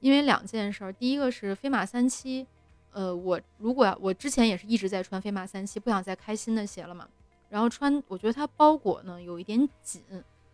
[0.00, 0.92] 因为两件事儿。
[0.92, 2.46] 第一个是飞马三七，
[2.92, 7.08] 呃，我如果要我之前也是一直在穿飞马三七，不想再开新的鞋了嘛。
[7.48, 10.02] 然后穿，我觉得它包裹呢有一点紧，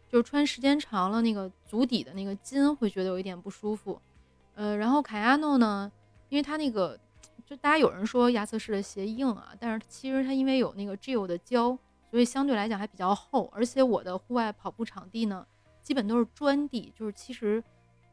[0.09, 4.01] 就是穿时间长了，那个足底的那个筋会觉得有一点不舒服。
[4.55, 5.91] 呃，然后卡亚诺呢，
[6.29, 6.99] 因为它那个。
[7.45, 11.77] 就大家有人说亚瑟士的鞋硬啊，但是其实它因为有那个 Gel 的胶，
[12.13, 13.51] 所以相对来讲还比较厚。
[13.55, 15.47] 而且我的户外跑步场地呢，
[15.81, 17.65] 基本都是砖地，就是其实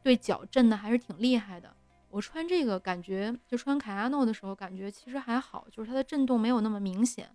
[0.02, 1.70] 对脚震的还是挺厉害的。
[2.10, 7.30] 我穿这个感觉，就穿凯亚诺的时候感觉其实还好，就是它的震动没有那么明显。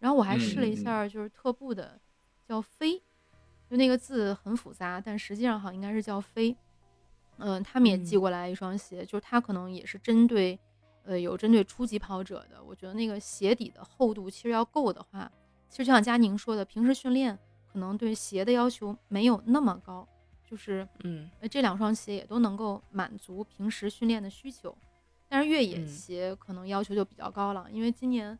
[0.00, 2.00] 然后我还试了一下，就是特步的
[2.44, 2.98] 叫飞，
[3.70, 6.56] 就那个字很复杂，但实际上好像应该是叫飞。
[7.38, 10.58] 嗯，他们也寄过来一双鞋，就是它可能也是针对，
[11.04, 12.62] 呃，有针对初级跑者的。
[12.62, 15.32] 我觉得那个鞋底的厚度其实要够的话，
[15.70, 17.38] 其实就像佳宁说的，平时训练
[17.72, 20.06] 可能对鞋的要求没有那么高，
[20.44, 24.76] 就是嗯，这两双鞋也都能够满足平时训练的需求。
[25.28, 28.38] 但是越野鞋可能要求就比较高了，因为今年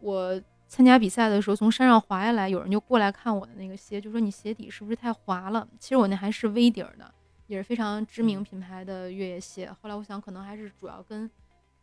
[0.00, 5.66] 我参加比赛的时候从山上滑下来，有人就过来看我的那个鞋，就说你鞋底是不是太滑了？
[5.80, 7.12] 其实我那还是 V 底儿的。
[7.48, 9.70] 也是非常知名品牌的越野鞋。
[9.80, 11.30] 后来我想，可能还是主要跟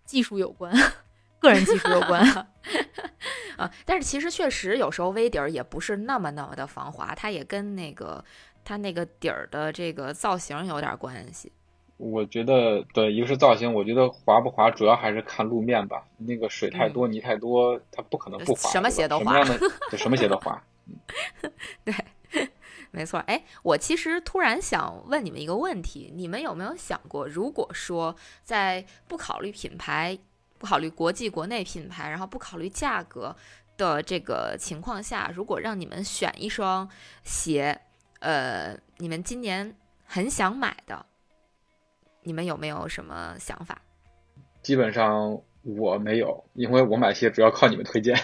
[0.04, 0.76] 技术有关，
[1.44, 2.24] 个人技术有关
[3.58, 3.72] 啊。
[3.86, 8.26] 但是其实确实有时候微底儿也不是那么那么的防滑，它也跟那个
[8.66, 11.52] 它那个底儿的这个造型有点关系。
[11.98, 16.04] 我觉得对，一个是造型，我觉得滑不滑主要还是看路面吧。
[16.18, 18.72] 那个水太多、泥太多，它不可能不滑。
[18.72, 19.44] 什么鞋都滑，
[19.96, 20.60] 什么鞋都滑。
[21.86, 21.94] 对。
[22.90, 30.18] 没错，哎，我其实突然想问你们一个问题：你们有没有想过，如果说在不考虑品牌、
[30.64, 33.36] 不考虑国际国内品牌，然后不考虑价格
[33.76, 36.88] 的这个情况下，如果让你们选一双
[37.22, 37.78] 鞋，
[38.22, 41.06] 呃，你们今年很想买的，
[42.22, 43.82] 你们有没有什么想法？
[44.62, 48.18] 基本上我没有，因为我买鞋主要靠你们推荐。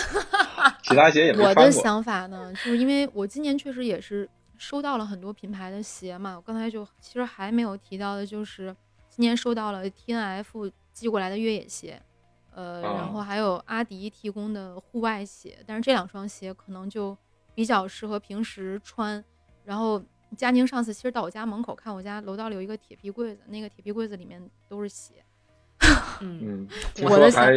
[0.84, 6.36] 其他鞋也没我的想法呢，就是因为我今年确实也是收到了很多品牌的鞋嘛。
[6.36, 8.76] 我刚才就其实还没有提到的，就是
[9.08, 12.00] 今年收到了 T N F 寄过来的越野鞋，
[12.54, 15.58] 呃，然后还有阿迪提供的户外鞋。
[15.66, 17.14] 但是这两双鞋可能就
[17.54, 19.22] 比较适合平时穿。
[19.62, 20.02] 然后
[20.38, 25.12] 佳宁上次其实到我家门口看，我家楼道里有一个铁皮柜子，那个铁皮柜子里面都是鞋。
[26.22, 26.66] 嗯，
[27.02, 27.52] 我的还。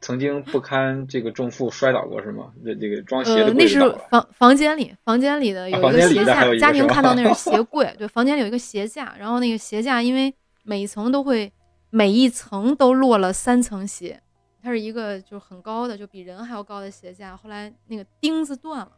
[0.00, 2.52] 曾经不堪这个重负摔倒过是吗？
[2.62, 6.54] 这这个装鞋的呃，那是房房间里，房间里的有一个鞋架。
[6.56, 11.50] 家庭看到那是 鞋柜，对，房间里有一个鞋架，然后那个鞋架因为每一层都会，
[11.94, 14.20] 每一层都落了三层鞋，
[14.60, 17.36] 它是一个就是很高的，就比人还要高的鞋架。
[17.36, 18.90] 后来那个钉子断了，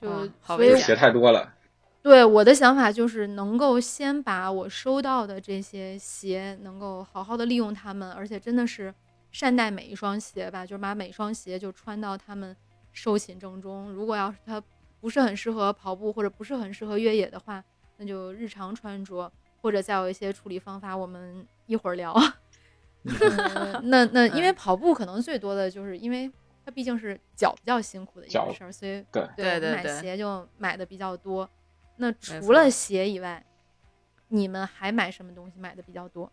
[0.00, 1.52] 就所以鞋太多了。
[2.00, 8.94] 对我的想法就是能够先把我收到的这些鞋能够好好的利用它们，而且真的是。
[9.32, 12.54] 善待每一双鞋吧，就是把每双鞋就穿到他们
[12.92, 13.90] 收寝正中。
[13.90, 14.62] 如果要是它
[15.00, 17.64] 不是很适合跑步或者不是很适合越野的话，
[17.96, 22.14] 那就日常穿着，或者再有一些处理方法，我们一会儿聊。
[23.84, 26.30] 那那 因为跑步可能最多的就是因为
[26.64, 31.48] 它毕竟是脚比较辛苦的一件事儿，所以对对对，买鞋就买的比较多。
[31.96, 33.44] 那除了鞋以外，
[34.28, 36.30] 你们还买什么东西买的比较多？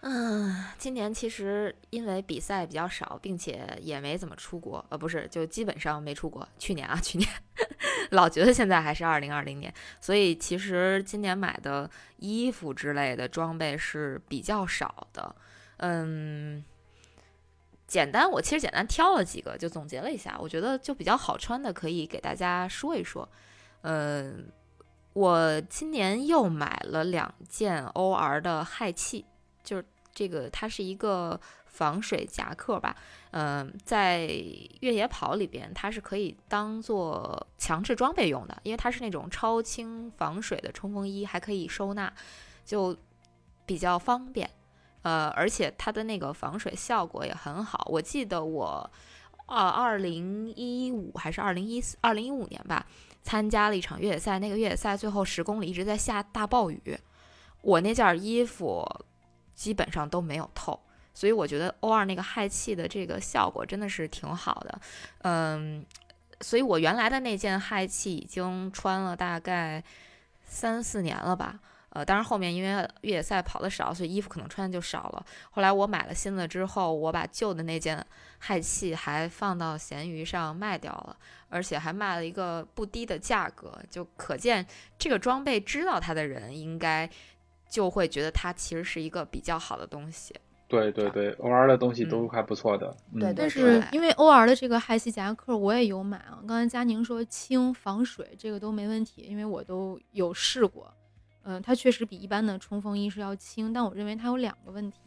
[0.00, 6.46] 嗯，今年其实因为比赛比较少，并且也没怎么出国，呃，不是，就基本上没出国。
[6.58, 7.28] 去年啊，去年
[8.10, 15.34] 老觉得现在还是二零二零年，所以其实今年买的衣服之类的装备是比较少的。
[15.78, 16.64] 嗯，
[17.86, 23.28] 简单，我其实简单挑了几个，就总结了一下，我觉得就比较好穿的，可以给大家说一说。
[23.82, 24.50] 嗯，
[25.12, 29.24] 我今年又买了两件 OR 的氦气。
[29.62, 31.40] 就是这个，它是一个
[31.76, 32.96] 防水夹克吧，
[33.32, 34.20] 嗯，在
[34.80, 42.10] 越野跑里边，它是可以当做强制装备用的，因为它是那种超轻防水的冲锋衣，还可以收纳，
[42.64, 42.96] 就
[43.66, 44.48] 比较方便，
[45.02, 47.86] 呃，而且它的那个防水效果也很好。
[47.92, 48.90] 我记得我
[49.44, 52.86] 二二零一五还是二零一四二零一五年吧，
[53.22, 56.98] 参加了一场越野赛，那个越野赛最后十公里一直在下大暴雨，
[57.60, 58.82] 我那件衣服。
[59.56, 60.78] 基本上都没有透，
[61.16, 64.80] 所以我觉得 O 二那个氦气的这个效果真的是挺好的，
[65.22, 65.82] 嗯，
[66.42, 69.82] 所以我原来的那件氦气已经穿了大概
[70.44, 75.24] 三四年了吧，呃，当然后面因为越野赛跑的少，所以衣服可能穿的就少了。
[75.52, 78.06] 后来我买了新的之后，我把旧的那件
[78.38, 81.16] 氦气还放到闲鱼上卖掉了，
[81.48, 84.66] 而且还卖了一个不低的价格，就可见
[84.98, 87.08] 这个装备知道它的人应该。
[87.68, 90.32] 就会觉得它其实是一个比较好的东西。
[90.68, 92.96] 对对对，O R 的东西都还不错的。
[93.20, 96.38] 对，但是因为 O R 的这个氦气夹克我也有买啊。
[96.46, 100.92] 刚才佳宁说轻防水，这个都没问题，因为我都有试过。
[101.44, 104.98] 嗯、它确实比一般的冲锋衣是要轻，但我认为它有两个问题。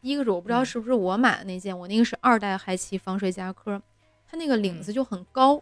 [0.00, 3.82] 第一个是我不知道嗯是不是我买的那件，我那个是二代氦气防水夹克，
[4.24, 5.60] 它那个领子就很高，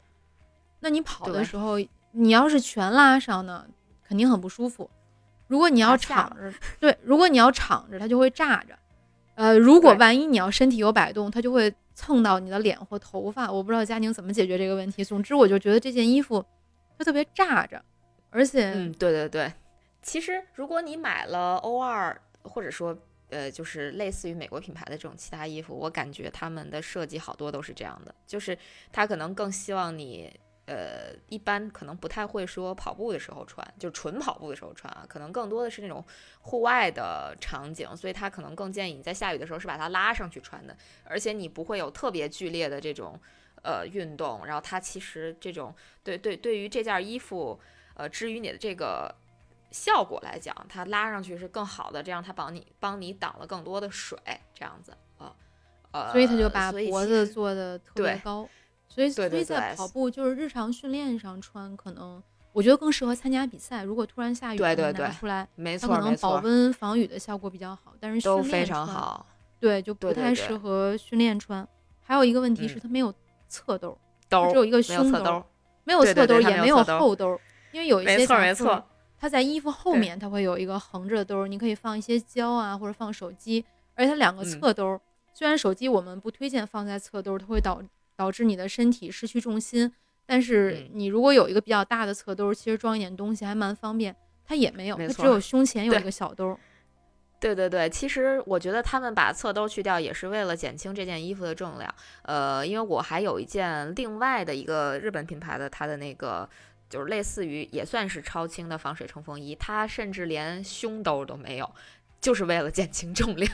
[0.80, 1.78] 那你跑的时候，
[2.12, 3.66] 你要是全拉上呢，
[4.06, 4.90] 肯定很不舒服。
[5.46, 8.78] 如果你要敞着，对，如果你要敞着，它就会炸着。
[9.40, 13.50] 呃，如果万一你要身体有摆动，它就会蹭到你的脸或头发。
[13.50, 15.02] 我不知道佳宁怎么解决这个问题。
[15.02, 16.44] 总之，我就觉得这件衣服
[16.98, 17.82] 它特别炸着，
[18.28, 19.50] 而且嗯，对对对。
[20.02, 22.94] 其实，如果你买了 O 二，或者说
[23.30, 28.54] 呃，就是类似于美国品牌的这种其他衣服，我感觉他们的设计好多都是这样的，就是
[28.92, 30.30] 他可能更希望你。
[30.70, 36.04] 呃，一般可能不太会说跑步的时候穿，就纯跑步的时候穿啊，可能更多的是那种
[36.42, 43.18] 户外的场景，所以它可能更建议你在下雨的时候是把它拉上去穿的，而且你不会有特别剧烈的这种
[43.64, 47.58] 呃运动，然后它其实这种对对对于这件衣服
[47.94, 49.12] 呃至于你的这个
[49.72, 54.16] 效果来讲，它拉上去是更好的，这样它帮你帮你挡了更多的水，
[54.54, 55.34] 这样子啊，
[55.90, 58.48] 呃，所以它就把脖子做的特别对高，
[58.90, 62.20] 所以所以在跑步就是日常训练上穿，可能
[62.52, 63.84] 我觉得更适合参加比赛。
[63.84, 69.26] 如果突然下雨对对对出来，没错它可能保温防雨的效果比较好，但是都训练非常穿，好，
[69.60, 71.66] 对，就不太适合训练穿。
[72.00, 73.14] 还有一个问题是嗯它没有
[73.48, 73.96] 侧兜，
[74.28, 75.44] 它只有一个胸兜儿，
[75.84, 78.84] 没有侧兜，也没有后兜，因为有一些没错
[79.16, 85.00] 它在衣服后面它会有一个横着兜儿，你可以放一些胶啊，或者放手机，而且它两个嗯侧兜儿，
[85.32, 87.80] 虽然手机我们不推荐放在侧兜儿，它会导
[88.20, 89.90] 导致你的身体失去重心，
[90.26, 94.14] 但是嗯你如果有一个比较大的侧兜儿，其实装一点东西还蛮方便。
[94.44, 96.58] 它也没有，它只有胸前有一个小兜儿。
[97.38, 101.94] 对对对，其实我觉得他们把侧兜去掉也是为了减轻这件衣服的重量。
[102.24, 106.46] 呃，因为我还有一件另外的一个日本品牌的，它的那个
[106.90, 111.74] 就是类似于也算是超轻的防水冲锋衣，它甚至连胸兜都没有，
[112.20, 113.50] 就是为了减轻重量。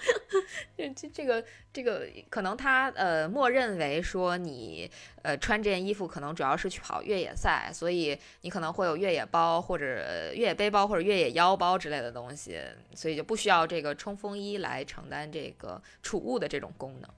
[0.76, 4.90] 这这这个这个可能他呃默认为说你
[5.22, 12.58] 呃穿这件衣服可能主要是去跑越野赛，所以你可能会有越野包或者呃越野背包或者越野腰包之类的东西，
[12.94, 17.10] 所以就不需要这个冲锋衣来承担这个储物的这种功能。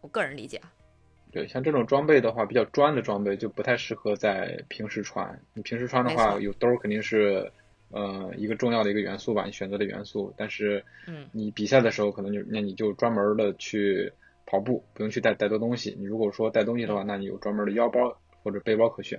[0.00, 0.72] 我个人理解啊，
[1.32, 5.40] 对，像这种装备的话，比较专的装备就不太适合在平时穿。
[5.54, 7.52] 你平时穿的话，有兜儿肯定是
[7.90, 10.32] 呃一个重要的一个元素吧，你选择的元素。
[10.36, 14.12] 但是嗯你比赛的时候，可能就那你就专门的去
[14.46, 15.94] 跑步，不用去带带多东西。
[15.98, 19.18] 你如果说带东西的话，那你有专门的腰包或者背包可选。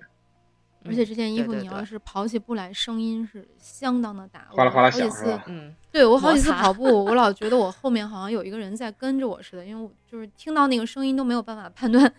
[0.84, 5.44] 而且这件衣服你要是跑起步来，声音是相当的大，哗啦哗啦我好几次响？
[5.46, 12.12] 嗯，对我好几次跑步，我老觉得我 后面好像有一个人在跟着我似的，因为我就是听到那个声音都没有办法判断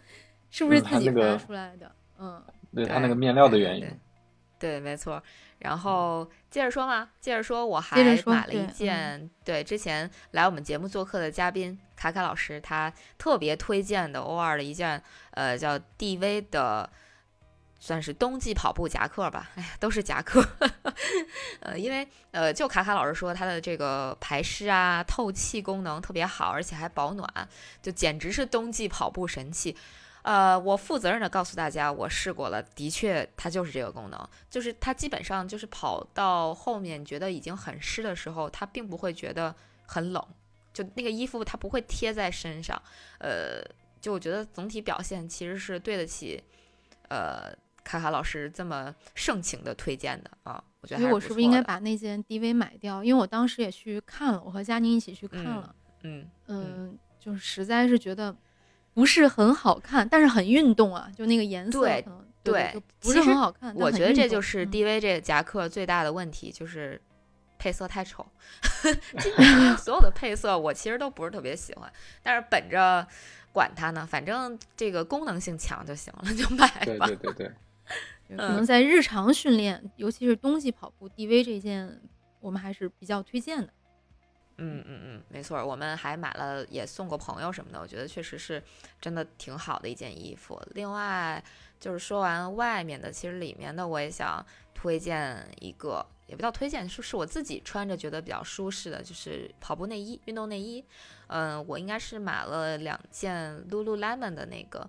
[0.48, 1.90] 是不是自己发出来的。
[2.20, 2.40] 嗯，
[2.72, 3.86] 对它那个面料的对原因
[4.70, 4.80] 对。
[4.80, 5.22] 没错。
[5.58, 16.90] 然后接着说嘛，接着说，我还买了一对件，对之前来我们节目做客的嘉宾卡卡老师，他特别推荐的 O 二的一件，呃，叫 DV 的，
[17.78, 19.50] 算是冬季跑步夹克吧。
[19.54, 20.44] 哎呀，都是夹克。
[21.60, 27.48] 呃，因为呃，就卡卡老师说，它的这个排湿啊、透气功能特别好，而且还保暖，
[27.80, 29.76] 就简直是冬季跑步神器。
[30.22, 39.54] 呃，我负责任的告诉大家，我试过了，的确它就是这个功能，就是它基本上就是跑到后面觉得已经很湿的时候，它并不会觉得
[39.84, 40.24] 很冷，
[40.72, 42.80] 就那个衣服它不会贴在身上，
[43.18, 43.62] 呃，
[44.00, 46.40] 就我觉得总体表现其实是对得起，
[47.08, 53.02] 呃，卡卡老师这么盛情的推荐的啊，我觉得所以我是不是应该把那件 DV 买掉？
[53.02, 58.34] 因为我当时也去看了，我和佳宁一起去看嗯了，嗯嗯，就是实在是觉得
[58.94, 61.86] 不是很好看，但是很运动啊，就那个颜色
[62.42, 63.74] 对不是很好看。
[63.76, 67.00] 我觉得这就是嗯 DV 这个夹克最大的问题，就是
[67.58, 68.26] 配色太丑。
[69.20, 71.90] 基本上 所有的配色我其实都不是特别喜欢，
[72.22, 73.06] 但是本着
[73.52, 76.66] 管它呢，反正这个功能性强就行了，就买
[76.98, 77.06] 吧。
[77.06, 82.00] 对对对对，可能嗯在日常训练，尤其是冬季跑步，DV 这件
[82.40, 83.72] 我们还是比较推荐的。
[84.58, 88.62] 嗯嗯嗯，没错儿，我们还买了，也送过朋友什么的，我觉得确实是
[89.00, 90.60] 真的挺好的一件衣服。
[90.74, 91.42] 另外
[91.80, 94.44] 就是说完外面的，其实里面的我也想
[94.74, 100.84] 推荐一个，也不叫推荐，是是我自己穿着觉得比较舒适的，就是跑步内衣、运动内衣。
[101.28, 104.88] 嗯，我应该是买了两件 Lululemon 的那个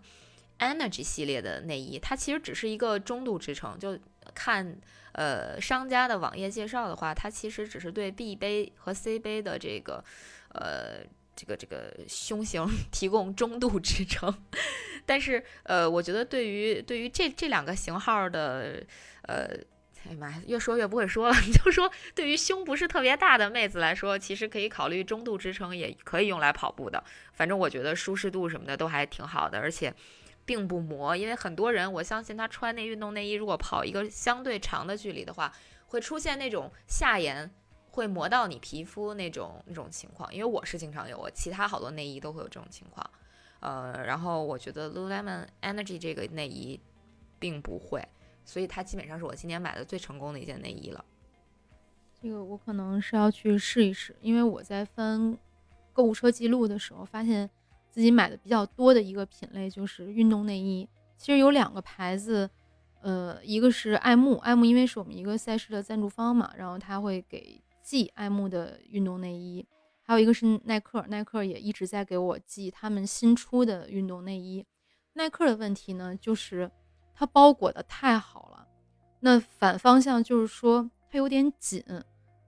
[0.59, 3.97] Energy 系列的内衣，它其实只是一个中度支撑，就
[4.33, 4.75] 看
[5.13, 10.03] 呃商家的网页介绍的话，它其实只是对 B 杯和 C 杯的这个
[10.49, 10.99] 呃
[11.35, 14.33] 这个这个胸型 提供中度支撑，
[15.05, 18.83] 但是呃，我觉得对于对于这这两个型号的
[19.23, 19.49] 呃
[20.05, 21.35] 哎呀妈呀，越说越不会说了。
[21.63, 27.03] 就说对于胸不是特别大的妹子来说，其实可以考虑中度支撑，也可以用来跑步的。
[27.31, 29.93] 反正我觉得舒适度什么的都还挺好的，而且
[30.45, 31.15] 并不磨。
[31.15, 35.53] 因为很多人，我相信他穿那运动内衣，如果跑一个相对长的距离的话，
[35.87, 37.49] 会出现那种下沿
[37.89, 40.33] 会磨到你皮肤那种那种情况。
[40.33, 43.09] 因为我是经常有，我其他好多内衣都会有这种情况。
[43.59, 46.79] 呃，然后我觉得 Lululemon Energy 这个内衣
[47.39, 48.01] 并不会。
[48.45, 51.05] 所以它基本上是我今年买的最成功的一件内衣了。
[52.21, 55.37] 这个我可能是要去试一试，因为我在翻
[55.93, 57.49] 购物车记录的时候，发现
[57.93, 60.89] 自己买的比较多的一个品类就是运动内衣。
[61.15, 62.49] 其实有两个牌子，
[63.01, 69.63] 呃，一个是爱慕，爱慕因为是我们一个赛事的赞助方嘛，然后他会给寄爱慕的运动内衣。
[70.01, 74.65] 还有一个是耐克，耐克也一直在给我寄他们新出的运动内衣。
[75.13, 76.71] 耐克的问题呢，就是。
[77.15, 78.67] 它包裹的太好了，
[79.19, 81.83] 那反方向就是说它有点紧。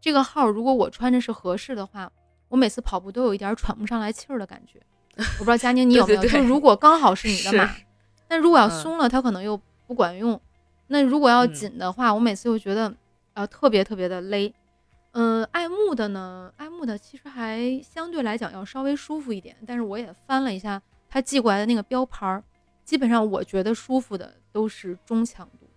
[0.02, 2.12] 这个号如果我穿着是合适的话，
[2.48, 4.82] 我每次跑步都有一点喘不上来气儿的感觉。
[5.18, 6.22] 我不知道佳宁你有没有？
[6.24, 7.76] 就如果刚好是你的码，
[8.28, 10.40] 但如果要松了，它可能又不管用。
[10.88, 12.94] 那如果要紧的话，我每次又觉得
[13.34, 14.54] 呃特别特别的勒。
[15.12, 22.44] 嗯，爱慕的呢，爱慕的其实还相对来讲要稍微舒服一点，但是我也翻了一下他寄过来的那个标牌儿。
[22.84, 25.68] 基本上我觉得舒服的都是中强度。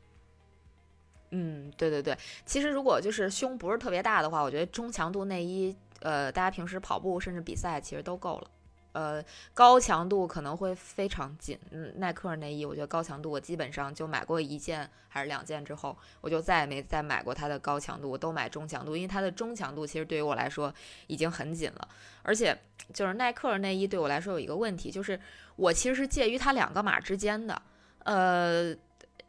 [1.30, 8.50] 嗯，对对对，其实如果就是胸不是特别大的话，我觉得中强度内衣，呃，大家平时跑步甚至比赛其实都够了。
[8.92, 9.22] 呃，
[9.54, 11.58] 高强度可能会非常紧。
[11.70, 20.74] 嗯，耐克内衣，我觉得高强度我基本上就买过一件还是两件之后，我就再也没再买过它的高强度，我都买中强度，因为它的中强度其实对于我来说
[21.06, 21.88] 已经很紧了。
[22.22, 22.58] 而且
[22.92, 25.20] 就是耐克内衣对我来说有一个问题，就是
[25.56, 27.62] 我其实是介于它两个码之间的。
[28.04, 28.74] 呃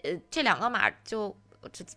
[0.03, 1.36] 呃，这两个码就。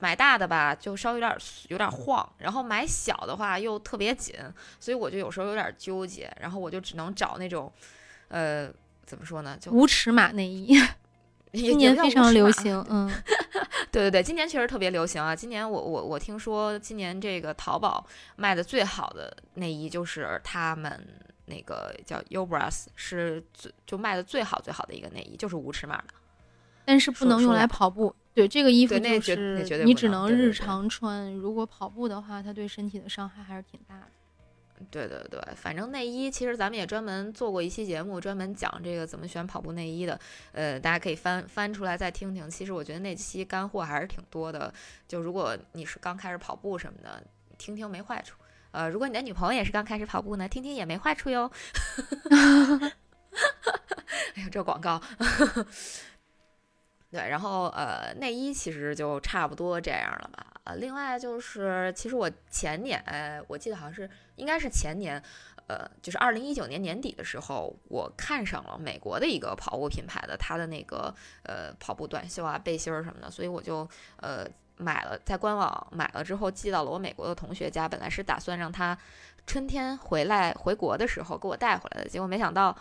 [0.01, 1.37] 买大的吧，就稍微有点
[1.69, 4.35] 有点晃，然后买小的话又特别紧，
[4.81, 7.73] 所以我就有时候有点纠结，然后我就只能找那种，
[8.29, 8.69] 呃，
[9.05, 10.77] 怎么说呢，就无尺码内衣，
[11.53, 13.09] 今年非常流行，嗯，
[13.93, 15.37] 对对对，今年确实特别流行啊！
[15.37, 18.05] 今年我我我听说今年这个淘宝
[18.37, 21.07] 卖的最好的内衣就是他们
[21.45, 26.15] 那个叫 Ubras，是最就卖的最好最好的一个内衣，就是无尺码的，
[26.87, 28.15] 但是不能用来跑步。
[28.35, 34.07] 对这个衣服就是你只能日常穿，如果跑步的话，它对身体的伤害还是挺大的。
[34.91, 40.18] 对对对，反正内衣其实咱们也专门做过一期节目，专门讲这个怎么选跑步内衣的。
[40.51, 42.51] 呃，大家可以翻翻出来再听听。
[42.51, 44.72] 其实我觉得那期干货还是挺多的。
[45.07, 47.22] 就如果你是刚开始跑步什么的，
[47.59, 48.35] 听听没坏处。
[48.72, 51.49] 呃，如果你的女朋友也是刚开始跑步呢，听听也没坏处哟。
[54.35, 55.01] 哎呀，这广告。
[57.13, 60.47] 对，然后呃，内衣其实就差不多这样了吧。
[60.65, 63.05] 呃，另外就是，其实我前年，
[63.49, 65.23] 我记得好像是应该是前年，
[65.67, 73.87] 呃，就是二零一九年年底的时候，我看上了美国的一个跑步品牌的它的那个呃跑步短袖啊、背心儿什么的，所以我就
[74.17, 74.47] 呃
[74.79, 77.87] 买了，在官网买了之后寄到了我美国的同学家。
[77.87, 78.97] 本来是打算让他
[79.47, 82.75] 春天回来回国的时候给我带回来的，结果没想到。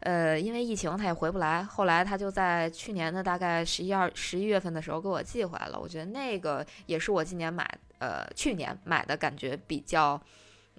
[0.00, 5.78] 呃，因为疫情他也回不来，后来他就在去年的大概十一二十一月份的时候给我寄回来了。
[5.78, 7.66] 我觉得那个也是我今年买，
[7.98, 10.20] 呃，去年买的感觉比较，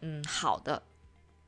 [0.02, 0.82] 嗯，好的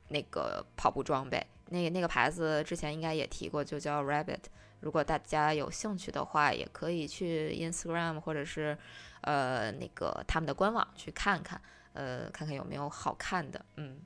[0.09, 1.45] 那个跑步装备。
[1.69, 4.39] 那那个牌子之前应该也提过，就叫 Rabbit。
[4.79, 8.75] 如果大家有兴趣的话，也可以去 Instagram 或者是
[9.21, 11.61] 呃那个他们的官网去看看，
[11.93, 13.99] 呃，看看有没有好看的，嗯。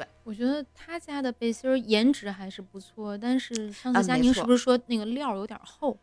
[0.00, 5.96] 对，我觉得他家的背心儿颜值还是不错，但是上次佳宁是不是说那个料有点厚？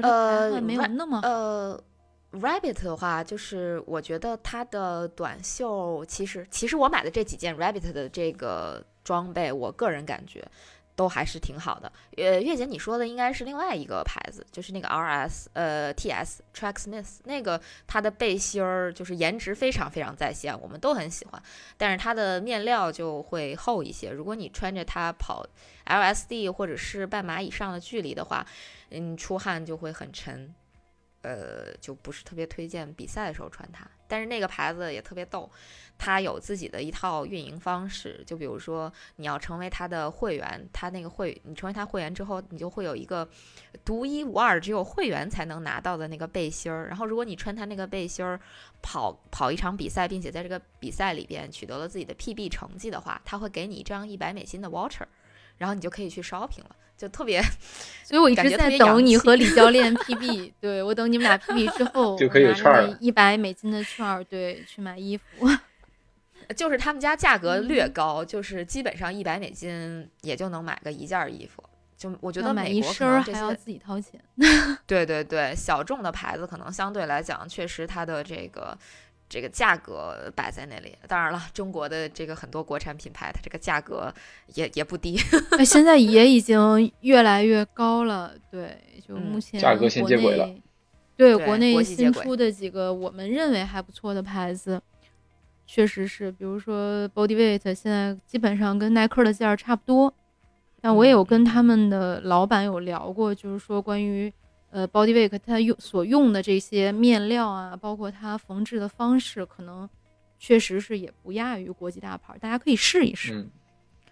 [0.00, 1.82] 呃，没有那么呃
[2.32, 10.46] ，Rabbit 的话，就是我觉得它的短袖，其实其实我买的这几件 Rabbit 的这个装备，我个人感觉。
[10.98, 11.92] 都还是挺好的。
[12.16, 21.40] 呃，月姐，你说的应该是另外一个牌子，就是那个 R S 呃 T S Tracksmith 那个，它的背心儿就是颜值非常非常在线，我们都很喜欢。
[21.76, 25.46] 但是它的面料就会厚一些，如果你穿着它跑
[25.84, 28.44] L S D 或者是半马以上的距离的话，
[28.90, 30.52] 嗯，出汗就会很沉，
[31.22, 33.88] 呃，就不是特别推荐比赛的时候穿它。
[34.08, 35.48] 但是那个牌子也特别逗。
[36.00, 43.28] 它有自己的一套运营方式，就比如说你要成为它的会员，它那个会，你成为它会员之后，你就会有一个
[43.84, 46.86] 独一无二、只有会员才能拿到的那个背心儿。
[46.86, 48.40] 然后，如果你穿它那个背心儿
[48.80, 55.06] 跑跑一场比赛，并且在这个比赛里边取得了自己的 PB 成绩的话，他会给你一张一百美金的 voucher。
[55.56, 57.40] 然后你就可以去 shopping 了，就特别。
[58.04, 65.24] 所以我一直在等你和李教练 PB，对我等你们俩 PB 之后， 就可以有券儿一百美金的券儿，对，去买衣服。
[66.56, 71.62] 就是他们家价格略高，就是基本上一百美金也就能买个一件衣服。
[71.98, 74.18] 就我觉得买一身儿还要自己掏钱。
[74.86, 78.78] 对对对，小众的牌子可能相对来讲，确实它的这个
[79.28, 80.96] 这个价格摆在那里。
[81.06, 84.12] 当然了，中国的这个很多国产品牌，它这个价格
[84.54, 85.18] 也也不低。
[85.64, 88.32] 现在也已经越来越高了。
[88.50, 88.76] 对，
[89.06, 90.48] 就目前价格先接轨了。
[91.16, 94.80] 对，国内新出的几个我们认为还不错的牌子，
[95.66, 100.14] 确实是，比如说 Bodyweight，现在基本上跟耐克的价儿差不多。
[100.80, 104.32] 但我也有跟他们的老板有聊过，就是说关于
[104.70, 109.88] 呃 Bodyweight 它用所用的这些面料啊，包括它缝制的方式，可能
[110.38, 113.34] 确实是也不亚于国际大牌，大家可以试一试。
[113.34, 113.50] 嗯，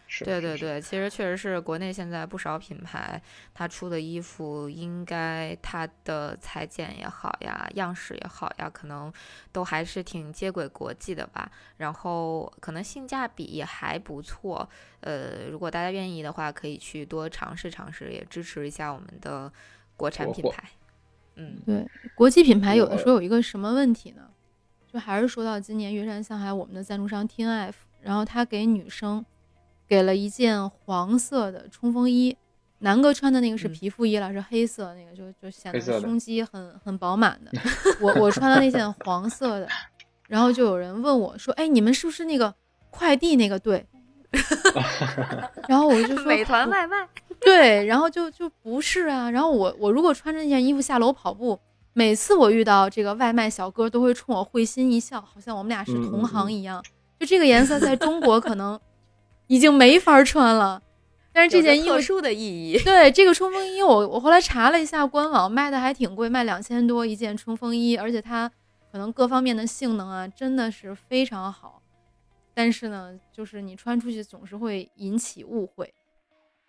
[0.06, 0.24] 是。
[0.24, 3.20] 对对对，其实确实是国内现在不少品牌，
[3.52, 9.12] 它出的衣服应该它的裁剪也好呀，样式也好呀，可能
[9.52, 11.50] 都还是挺接轨国际的吧。
[11.76, 14.68] 然后可能性价比也还不错。
[15.00, 19.52] 呃，如果大家愿意的话，可以去多尝试尝试，也支持一下我们的
[19.96, 20.64] 国产品牌。
[21.36, 24.22] 嗯，对，国际品牌有的时候有一个什么问题呢？
[24.90, 29.24] 就还是说到今年越山向海，我们的赞助商 TNF，然后他给女生
[29.86, 32.34] 给了一件黄色的冲锋衣，
[32.78, 37.52] 南哥穿的那个是皮肤衣了，是黑色那个，就就显得胸肌很很饱满的。
[38.00, 39.68] 我我穿的那件黄色的，
[40.28, 42.54] 然后就有人问我说：“哎，你们是不是那个
[42.88, 43.86] 快递那个队？”
[45.68, 47.08] 然后我就说美团外卖，
[47.42, 49.30] 对，然后就就不是啊。
[49.30, 51.58] 然后我我如果穿着那件衣服下楼跑步，
[51.92, 56.82] 每次我遇到这个外卖小哥都会冲我会心一笑，好像我们俩是同行一样。
[57.18, 58.78] 就这个颜色在中国可能
[59.46, 60.82] 已经没法穿了，
[61.32, 62.78] 但是这件衣服特殊的意义。
[62.84, 68.50] 对这个冲锋衣，我我后来查了一下官网，卖的还挺贵，卖两千多一件冲锋衣，而且它
[68.92, 71.80] 可能各方面的性能啊，真的是非常好。
[72.52, 75.92] 但是呢，就是你穿出去总是会引起误会。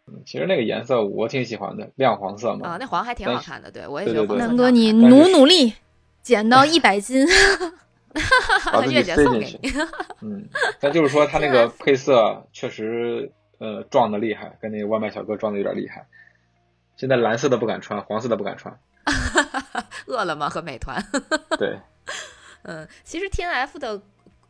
[0.07, 2.69] 嗯，其实那个颜色我挺喜欢的，亮黄色嘛。
[2.69, 4.35] 啊，那黄还挺好看的，对我也觉得。
[4.35, 5.73] 南哥，你努努力，
[6.21, 7.27] 减到一百斤，
[8.89, 9.73] 月姐送给你。
[10.21, 10.47] 嗯，
[10.79, 16.07] 但就是说它那个 配色确实呃撞的厉害，跟那个外卖小哥撞的有点厉害。
[16.95, 18.79] 现在蓝色的不敢穿，黄色的不敢穿。
[20.07, 21.03] 饿了么和美团。
[21.59, 21.77] 对。
[22.63, 24.01] 嗯，其实 T F 的。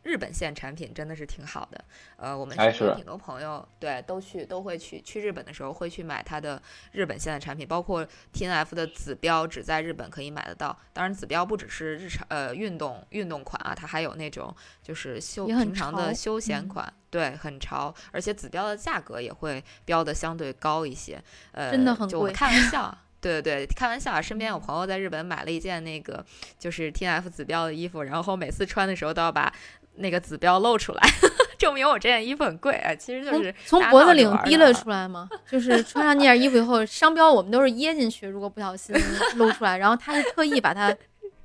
[0.08, 1.84] 日本线产品真的是挺好的，
[2.16, 6.60] 呃，我们身边挺多朋友对都去都会去去日本的时候会去买它的
[6.92, 10.74] 日本线的产品，包括 T N F 的子标只在日本可以买得到。
[10.94, 22.32] 当然，子标不只是日常呃运动运动款啊，它还有那种就是休平常的休闲款，对，很潮，而且子标的价格也会标的相对高一些，呃，真的很贵。
[22.32, 24.22] 开玩笑， 对对对，开玩笑啊！
[24.22, 26.24] 身边有朋友在日本买了一件那个
[26.58, 29.52] 就是 T N F 子标的衣服，然后每次穿的时候都要把。
[29.98, 31.00] 那个指标露出来，
[31.58, 32.94] 证明我这件衣服很贵啊！
[32.94, 35.28] 其实就是从脖子领提了出来吗？
[35.50, 38.94] 就是穿上那件衣服以后，商标我们都是掖进去，如果不小心
[39.36, 40.94] 露出来，然后他是特意把它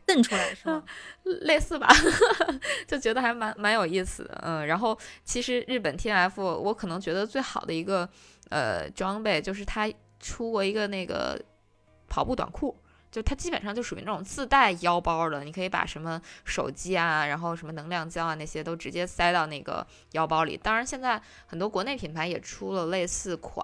[0.06, 0.84] 瞪出来，是吗？
[1.24, 1.88] 类似吧，
[2.86, 4.40] 就觉得还蛮蛮有意思的。
[4.44, 8.08] 嗯，然后其实日本 T F 我可能觉得最好的一个
[8.50, 9.90] 呃装备就是它
[10.20, 11.40] 出过一个那个
[12.08, 12.76] 跑步短裤。
[13.14, 20.58] 就它基本上就属于那种自带腰包的，你可以把什么手机啊，然后什么能量胶啊那些都直接塞到那个腰包里。
[20.58, 23.64] 当然，现在很多国内品牌也出了类似款，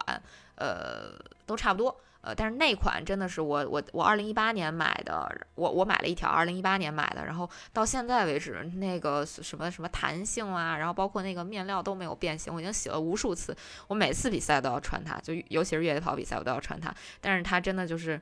[0.54, 2.00] 呃，都差不多。
[2.22, 13.56] 呃，但是那款真的是我我我二零一八年买的，我我买了一条二零一八年买的，然后到现在为止，那个什么什么弹性啊，然后包括那个面料都没有变形，我已经洗了无数次，
[13.88, 16.94] 我每次比赛都要穿它，就尤其是越野跑比赛我都要穿它。
[17.20, 18.22] 但是它真的就是。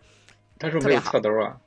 [0.60, 1.60] 但是没有侧兜啊，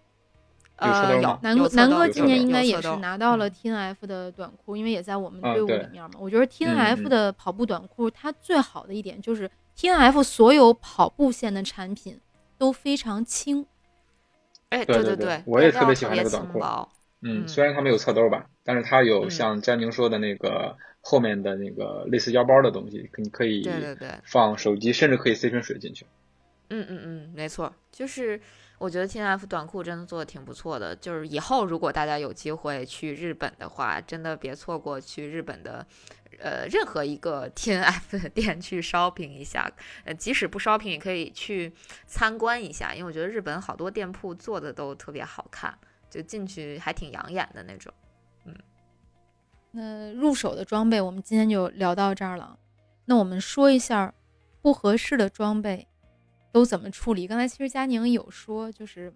[0.76, 6.12] 呃，有南哥，南哥今年应该也是拿到了 T N F 的短裤，因为也在我们队伍里面嘛。
[6.18, 12.18] 我觉得 T N F 的跑步短裤它最好的一点就是 T N F 所有跑步线的产品
[12.57, 13.66] 都非常轻。
[14.70, 16.61] 哎，对对对，我也特别喜欢这个短裤。
[17.20, 26.07] 嗯，虽然它没有侧兜吧，但是它有像佳宁说的那个后面的那个类似腰包的东西，你可以对对对放手机，甚至可以塞瓶水进去。
[26.70, 28.41] 嗯嗯嗯，没错，就是。
[28.80, 35.86] 我觉得 T N F 短裤真的做的挺不错的，就是以后如果大家有机会去日本的话，真的别错过去日本的，
[36.38, 39.70] 呃，任何一个 T N F 的店去 shopping 一下，
[40.04, 41.70] 呃，即使不 shopping 也可以去
[42.06, 45.76] 参观一下，因为我觉得日本好多店铺做的都特别好看，
[46.08, 47.92] 就进去还挺养眼的那种。
[48.46, 48.56] 嗯，
[49.72, 52.58] 那入手的装备我们今天就聊到这儿了，
[53.04, 54.14] 那我们说一下
[54.62, 55.86] 不合适的装备
[56.53, 57.26] 都怎么处理？
[57.26, 59.12] 刚才其实佳宁有说，就是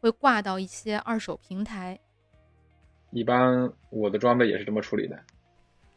[0.00, 1.98] 会挂到一些二手平台。
[3.10, 5.18] 一般我的装备也是这么处理的。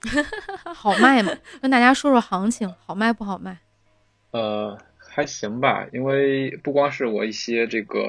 [0.74, 1.32] 好卖吗？
[1.62, 3.58] 跟大家说说行情，好卖不好卖？
[4.32, 8.00] 呃，还行吧，因为不光是我一些这个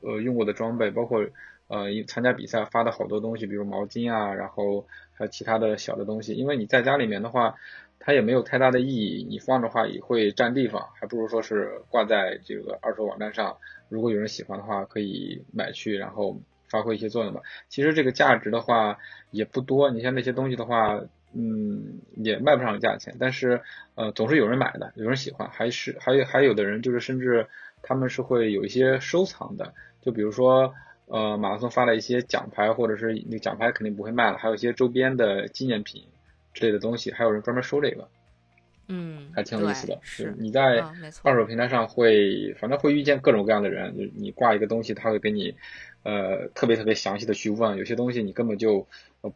[0.00, 1.26] 呃用过的装备，包括
[1.66, 6.32] 呃参加比赛发的好多东西，比如毛巾啊，然后还有其他的小的东西。
[6.32, 7.56] 因为你在家里面的话，
[8.04, 13.56] 它也没有太大的意义，你放的话也会占地方，还不如说是挂在这个二手网站上。
[13.88, 16.38] 如果有人喜欢的话，可以买去，然后
[16.68, 17.40] 发挥一些作用吧。
[17.68, 18.98] 其实这个价值的话
[19.30, 21.00] 也不多，你像那些东西的话。
[21.36, 23.60] 嗯，也卖不上价钱，但是
[23.96, 27.48] 呃，总是有人买的，有人喜欢，还是还有还有的人就是甚至
[27.82, 30.72] 他们是会有一些收藏的，就比如说
[31.08, 36.04] 呃，马拉松发了一些奖牌，或者是那奖牌肯定不会卖了，还有一些周边的纪念品
[36.54, 38.08] 之类的东西，还有人专门收这个，
[38.88, 39.98] 嗯，还挺有意思的。
[40.00, 40.82] 是你在
[41.22, 45.54] 二手平台上会，反正会遇见各种各样的人，就你挂一个东西，他会给你
[46.04, 48.86] 呃特别特别详细的去问，有些东西你根本就。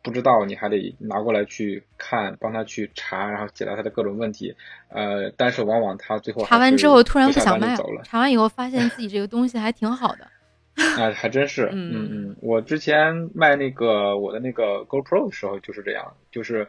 [0.02, 4.54] 不知道，你还得拿过来去看，帮他去查，然后解答他的各种问题。
[4.90, 10.28] 呃，但是往往他最后查完之后突然不想卖了，查完以后发现自己这个东西还挺好的。
[10.76, 16.68] 那还真是， 嗯嗯，我之前卖那个我的那个 GoPro 的时候就是这样，就是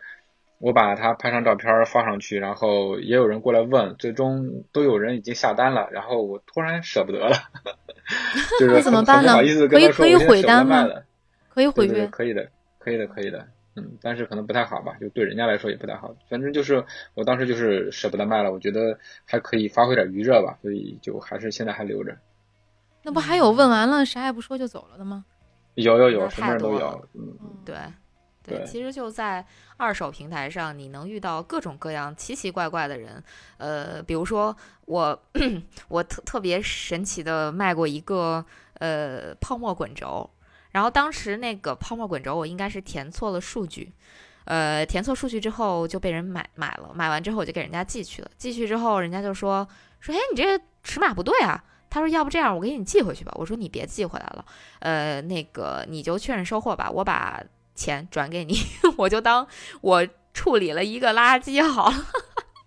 [0.60, 7.36] 我把它拍上照片放上去，然后也有人过来问，最终都有人已经下单了，然后我突然舍不得了，
[8.60, 9.38] 就是怎么办呢？
[9.68, 10.88] 可以可以毁单吗？
[11.50, 12.06] 可以毁约？
[12.08, 12.50] 可以的。
[12.82, 13.46] 可以的，可以的，
[13.76, 16.16] 嗯，但是可能不太好吧，就对人家来说也不太好。
[16.30, 16.84] 反正就是
[17.14, 22.18] 我当时就是舍不得卖了，我觉得还可以发挥点余热吧，所以就还是现在还留着。
[23.04, 25.26] 那不还有问完了啥也不说就走了的吗？
[25.76, 27.08] 有有有，什么人都有。
[27.14, 27.76] 嗯，对
[28.66, 29.46] 其实就在
[29.78, 33.24] 二手平台上，你能遇到各种各样奇奇怪怪的人。
[33.58, 35.22] 呃，比如说我
[35.88, 38.44] 我特特别神奇的卖过一个
[38.76, 40.30] 呃泡沫滚轴。
[40.72, 43.92] 然后当时那个泡沫滚轴，我应该是填错了数据，
[44.46, 49.68] 呃，填错数据之后就被人买买了，买完之后我就给人家寄去了，寄去之后人家就说
[50.00, 51.64] 说，哎，你这尺码不对啊。
[51.90, 53.32] 他说要不这样，我给你寄回去吧。
[53.36, 54.46] 我说你别寄回来了，
[54.78, 57.44] 呃，那个你就确认收货吧，我把
[57.80, 58.58] 钱转给你，
[58.98, 59.48] 我就当
[59.82, 62.06] 我处理了一个垃圾好了。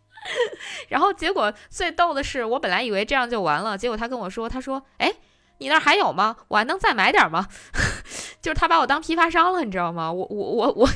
[0.88, 5.12] 然后结果最逗的是，我本来以为这样就完了，结果他跟我说，他说，哎。
[5.58, 6.38] 你那还有吗？
[6.48, 7.46] 我还能再买点吗？
[8.42, 10.10] 就是他把我当批发商了，你知道吗？
[10.12, 10.88] 我我我我，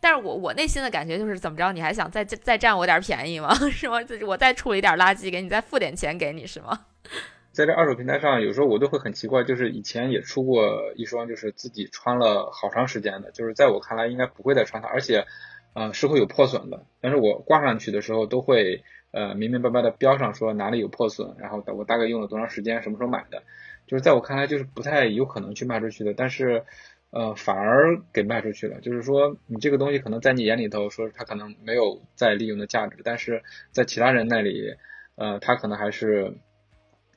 [0.00, 1.70] 但是我我内心的感觉就是怎么着？
[1.70, 3.54] 你还想再再占我点便宜吗？
[3.70, 3.98] 是吗？
[4.26, 6.86] 我再处理点垃圾给你，再付点钱给你是吗？
[7.52, 15.26] 在这二手平台上，有时候我都会很奇怪，就是以前也出过一双，就是自己穿了好长时间的，就是在我看来应该不会再穿它，而且，
[15.74, 16.84] 呃，是会有破损的。
[17.00, 23.42] 但是我挂上去的时候都会呃明明白白的标上说哪里有破损，然后我大概用了多长时间，什么时候买的。
[23.86, 26.62] 就是在我看来，就是不太有可能去卖出去的，但是，
[27.10, 28.80] 呃，反而给卖出去了。
[28.80, 33.42] 就是说，你这个东西可能在你眼里头说它可能没有再利用的价值，但是
[33.72, 34.76] 在其他人那里，
[35.16, 36.34] 呃，他可能还是，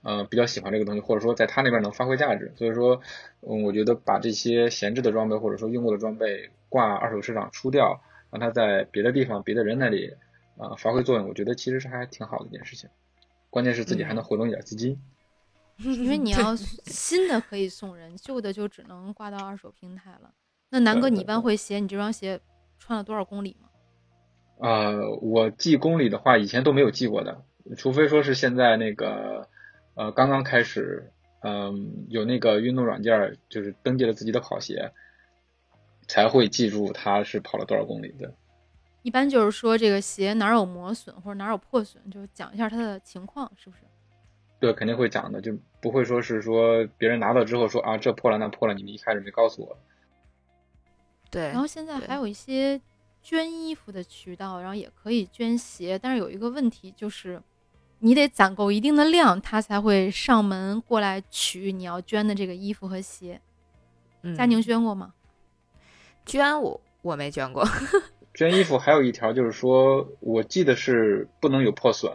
[0.04, 2.54] 呃，比较喜欢这个东西，或者说在他那边能发挥价值。
[2.56, 3.01] 所以说，
[3.41, 10.14] 嗯，我觉得把这些闲置的装备或者说用过的装备挂二手市场出掉，让它在别的地方、别的人那里，
[10.58, 12.89] 啊，发挥作用，我觉得其实是还挺好的一件事情。
[13.49, 14.99] 关键是自己还能活动一点资金。
[15.78, 20.32] 因为你要新的可以送人，旧的就只能挂到二手平台了。
[20.70, 22.39] 那南哥，你一般会写你这双鞋
[22.78, 23.70] 穿了多少公里吗？
[24.60, 27.43] 呃，我记公里的话，以前都没有记过的，
[27.76, 29.49] 除非说是现在那个
[29.96, 34.91] 呃刚刚开始，嗯，有那个运动软件，就是登记了自己的跑鞋，
[36.08, 38.34] 才会记住它是跑了多少公里的。
[39.02, 43.84] 一般就是说这个鞋哪有磨损或者哪有破损，就讲一下它的情况，是不是？
[44.60, 49.78] 对，肯定会讲的，就不会说是说别人拿到之后说啊这破了那破了，你们一开始没告诉我。
[51.30, 51.44] 对。
[51.48, 52.80] 然后现在还有一些
[53.22, 57.41] 捐衣服的渠道，然后也可以捐鞋，但是有一个问题就是，
[58.04, 63.39] 你得攒够一定的量，他才会上门过来取你要捐的这个衣服和鞋。
[64.36, 65.14] 佳宁捐过吗？
[66.26, 67.66] 捐我我没捐过。
[68.36, 72.12] 捐衣服还有一条就是说，我记得是不能有破损。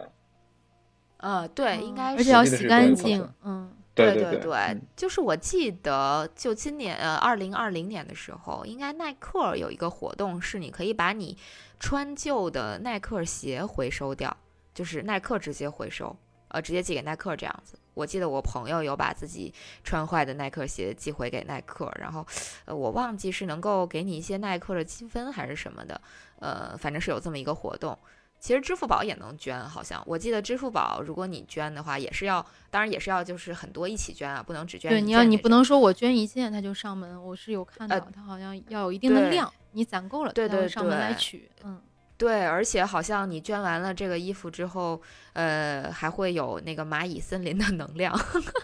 [1.17, 11.35] 呃，对，应该而且要洗干净，嗯，对对对，就是我记得，就今年呃，二零二零年的时候，应该耐克有一个活动，是你可以把你
[11.79, 14.37] 穿旧的耐克鞋回收掉，
[14.79, 16.15] 就是耐克直接回收，
[16.47, 17.77] 呃，直接寄给耐克这样子。
[17.95, 19.53] 我记得我朋友有把自己
[19.83, 22.25] 穿坏的耐克鞋寄回给耐克，然后，
[22.63, 25.99] 呃，我忘记是能够给你一些耐克的积分还是什么的，
[26.39, 27.99] 呃，反正是有这么一个活动。
[28.39, 41.51] 其实支付宝也能捐，好像我记得支付宝，如果你捐的话，也是要，当然也是要就是很多一起捐啊，不能只捐对，你要你不能说我捐一件他就上门，我是有看到呃好像要有一定的量，你攒够了对对它才会上门来取。
[41.65, 41.81] 嗯，
[42.19, 45.01] 对，而且好像你捐完了这个衣服之后，
[45.31, 48.13] 呃，还会有那个蚂蚁森林的能量，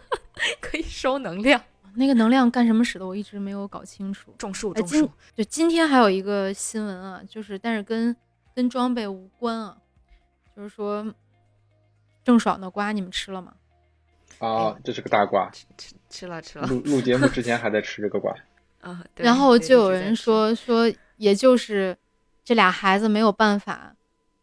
[0.59, 1.59] 可以收能量，
[1.95, 4.35] 那个能量干什么使的，我一直没有搞清楚。
[4.37, 5.09] 种树种树。
[5.33, 8.13] 就今天还有一个新闻啊，就是但是跟
[8.53, 9.77] 跟装备无关啊，
[10.53, 11.05] 就是说
[12.25, 13.53] 郑爽的瓜你们吃了吗？
[14.39, 15.49] 啊，这是个大瓜。
[15.77, 18.35] 吃吃了吃了，录录节目之前还在吃这个瓜。
[18.81, 21.97] 啊，对然后就有人说说，也就是
[22.45, 23.93] 这俩孩子没有办法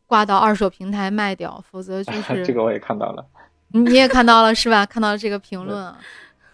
[0.07, 3.25] 挂到二手平台卖掉，否则就是这个我也看到了。
[3.69, 4.85] 你也看到了是吧？
[4.85, 5.99] 看到了这个评论啊，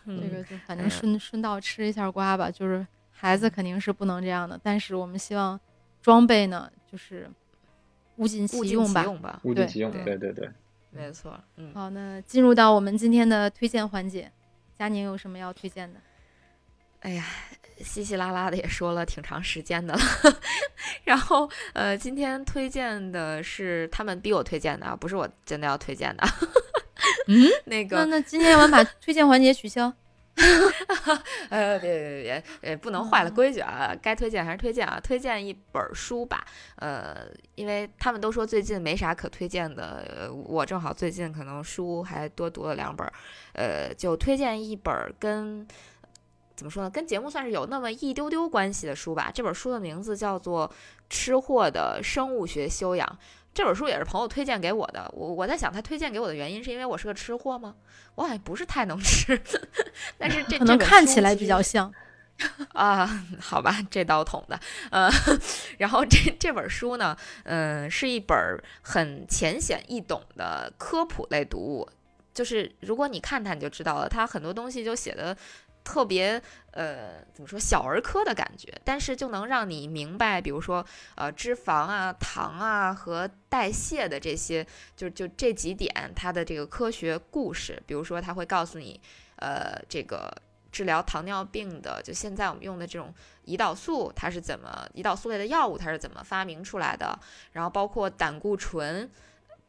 [0.05, 2.51] 嗯这个就反正嗯顺顺道吃一下瓜吧。
[2.51, 5.59] 就是孩子肯定是不能这样的，但是我们希望
[6.01, 7.29] 装备呢，就是
[8.17, 9.01] 物尽其用吧。
[9.03, 10.51] 其用吧，对物尽其用，对对对对。
[10.91, 11.73] 没错，嗯。
[11.75, 14.31] 好，那进入到我们今天的推荐环节，
[14.79, 15.99] 佳宁有什么要推荐的？
[17.01, 17.25] 哎呀，
[17.81, 20.01] 稀稀拉拉的也说了挺长时间的了，
[21.05, 26.25] 然后呃，今天推荐的是他们逼我推荐的啊，不是我真的要推荐的。
[27.29, 29.93] 嗯，那个那那今天我们把推荐环节取消。
[31.51, 33.93] 呃，别别别，呃，不能坏了规矩啊！
[34.01, 36.47] 该推荐还是推荐啊，推荐一本儿书吧。
[36.77, 37.27] 呃，
[37.57, 43.13] 因为他们都说最近没啥可推荐的，呃，我正好最近可能书还多读了两本儿，
[43.55, 45.67] 呃，就推荐一本儿跟
[46.59, 49.31] 怎么说呢，跟节目算是有那么一丢丢关系的书吧。
[49.33, 50.69] 这本书的名字叫做
[51.09, 53.07] 《吃货的生物学修养》。
[53.55, 57.77] 这本书也是朋友推荐给我的，我我在想他推荐给我的原因是因为我是个吃货吗？
[58.17, 59.41] 我好像不是太能吃，
[60.19, 61.95] 但是这可能这看起来比较像。
[62.73, 64.59] 啊，好吧，这刀捅的，
[64.91, 65.11] 呃，
[65.79, 71.89] 然后这这本书呢，嗯、是一本儿很浅显易懂的科普类读物，
[72.33, 75.37] 就是如果你看它，你就知道了，它很多东西就写的
[75.89, 80.85] 特别呃，怎么说小儿科的感觉，但是就能让你明白，比如说
[81.15, 89.01] 呃脂肪啊、糖啊和代谢的这些，就就这几点它的这个科学故事，比如说它会告诉你，
[89.37, 90.31] 呃，这个。
[90.71, 93.13] 治疗糖尿病的，就现在我们用的这种
[93.47, 97.19] 胰岛素，它是怎么胰岛素类的药物它是怎么发明出来的？
[97.53, 99.11] 然后包括胆固醇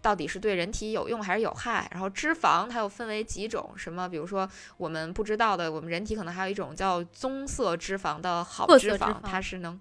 [0.02, 1.88] 到底是对人体有用还是有害？
[1.92, 3.72] 然后脂肪它又分为几种？
[3.76, 4.08] 什么？
[4.08, 9.80] 比如说我们不知道的，我们人体可能还有一种叫棕色脂肪的好脂肪，脂肪它是能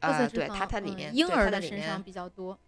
[0.00, 2.58] 呃，对它它里嗯面对婴儿它里面的身上比较多。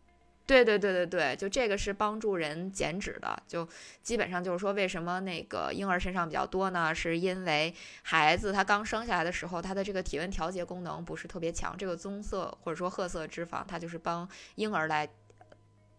[0.46, 3.68] 对对对对对，就这个是帮助人减脂的，就
[4.00, 6.94] 基本上就是说，为什么那个婴儿身上比较多呢？
[6.94, 15.08] 是因为孩子他刚生下来的时候，他的这个体温调节功能不是特别强，这个棕色或者说褐色脂肪，它就是帮婴儿来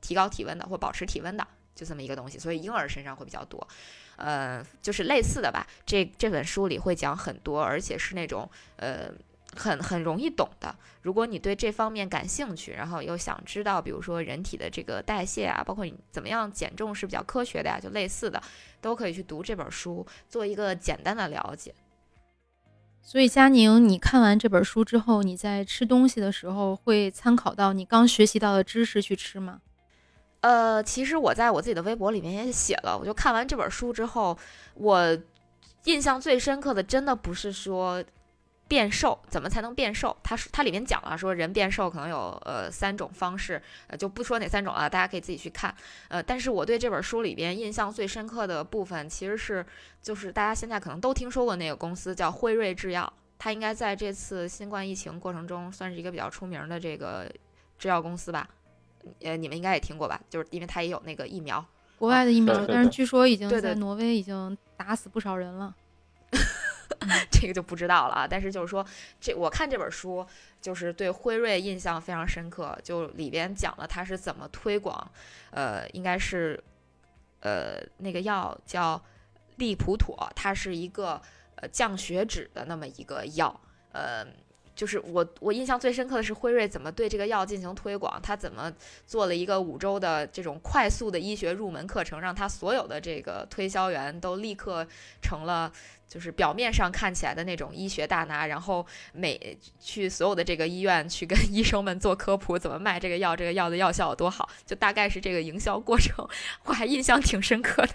[0.08, 1.45] 提高体温的或保持体温的，
[1.76, 3.68] 就这么一个东西，所以婴儿身上会比较多。
[4.16, 5.68] 呃，就是类似的吧。
[5.86, 9.12] 这这本书里会讲很多，而且是那种呃
[9.53, 10.74] 很很容易懂的。
[11.01, 18.41] 如果你对这方面感兴趣，然后又想知道，比如说人体的这个代谢啊，包括你怎么样减重是比较科学的呀，就类似的，
[18.80, 21.76] 都可以去读这本书，做一个简单的了解。
[23.03, 29.62] 所以佳宁，你看完这本书之后，你在吃东西的时候会参考到你刚学习到的知识去吃吗？
[30.48, 34.38] 呃，其实我在我自己的微博里面也写了，我就看完这本书之后，
[34.76, 35.18] 我
[35.84, 38.02] 印象最深刻的，真的不是说
[38.66, 45.76] 变瘦怎么才能变瘦，它是它里面讲了说人变瘦可能有呃三种方式，呃就不说哪三种了，大家可以自己去看。
[46.08, 49.66] 呃，但是我对这本书里边印象最深刻的部分，其实是
[50.02, 57.30] 就是大家现在可能都听说过那个公司叫辉瑞制药，它应该在这次新冠疫情过程中算是一个比较出名的这个
[57.78, 58.48] 制药公司吧。
[59.22, 60.20] 呃，你们应该也听过吧？
[60.30, 61.64] 就是因为它也有那个疫苗，
[61.97, 65.76] 国外的疫苗，但是据说已经在挪威已经打死不少人了。
[67.32, 68.28] 这个就不知道了啊。
[68.28, 68.86] 但是就是说，
[69.20, 70.26] 这我看这本书，
[70.62, 75.12] 就是对辉瑞印象非常深刻，就里边讲了它是怎么推广，
[75.51, 76.62] 呃，应该是，
[77.41, 79.01] 呃，那个药叫
[79.58, 81.22] 利普妥，它是一个
[81.55, 83.60] 呃降血脂的那么一个药，
[83.91, 84.26] 呃。
[84.78, 88.72] 就是我，我印象最深刻的是辉瑞怎么对这个药进行推广，他怎么
[89.08, 94.86] 做了一个五周的这种快速的医学入门课程，让他所有的这个推销员都立刻
[95.20, 95.72] 成了
[96.08, 106.24] 就是表面上看起来的那种医学大拿，然后每去所有的这个医院去跟 医生们做科普，怎么卖这个药，这个药的药效有多好，就大概是这个营销过程，
[106.66, 107.90] 我还印象挺深刻的。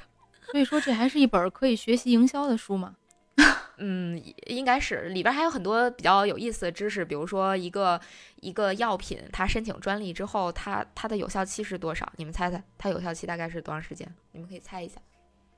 [0.51, 2.97] 所以说，这还是一本可以学习营销的书吗？
[3.85, 8.01] 嗯，应该是里边还有很多比较有意思的知识，比如说一个
[8.41, 12.11] 一个药品，它申请专利之后，它它的有效期是多少？
[12.16, 14.07] 你们猜猜，它有效期大概是多长时间？
[14.30, 15.01] 你们可以猜一下。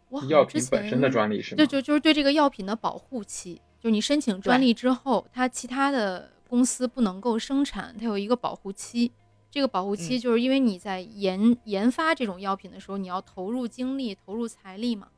[0.08, 1.58] 哇药之品本身的专利是吗？
[1.58, 9.12] 就就就是对这个药品的保护期，就是你申请专利之后，它其他的公司不能够生产，它有一个保护期。
[9.50, 15.08] 这个保护期嗯就是因为你在研研发这种药品的时候，你要投入精力、投入财力嘛。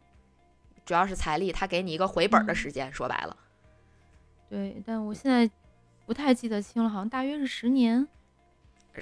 [0.87, 2.91] 主要是财力，他给你一个回本儿的嗯时间。
[2.93, 3.37] 说白了，
[4.49, 5.51] 对，但我现在
[6.07, 8.07] 不太记得清了，好像大约是十年。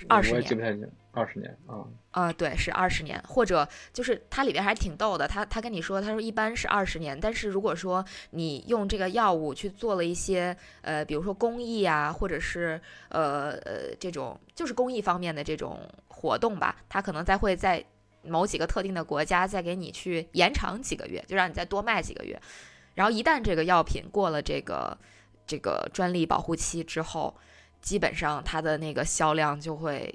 [0.08, 0.54] 二十我也记。
[0.56, 1.84] 不太清，二十年啊。
[2.10, 12.80] 啊、对，是二十年，或者就是它里边还挺逗的，他他跟你说，他说一般是二十年，但是如果说你用这个药物去做了一些呃，比如说公益啊，或者是
[13.10, 15.78] 呃呃这种就是公益方面的这种
[16.08, 17.84] 活动吧，他可能再会在
[18.26, 22.40] 某几个特定的国家再给你去延长几个月，就让你再多卖几个月，
[22.94, 24.96] 然后一旦这个药品过了这个
[25.46, 27.34] 这个专利保护期之后，
[27.80, 30.14] 基本上它的那个销量就会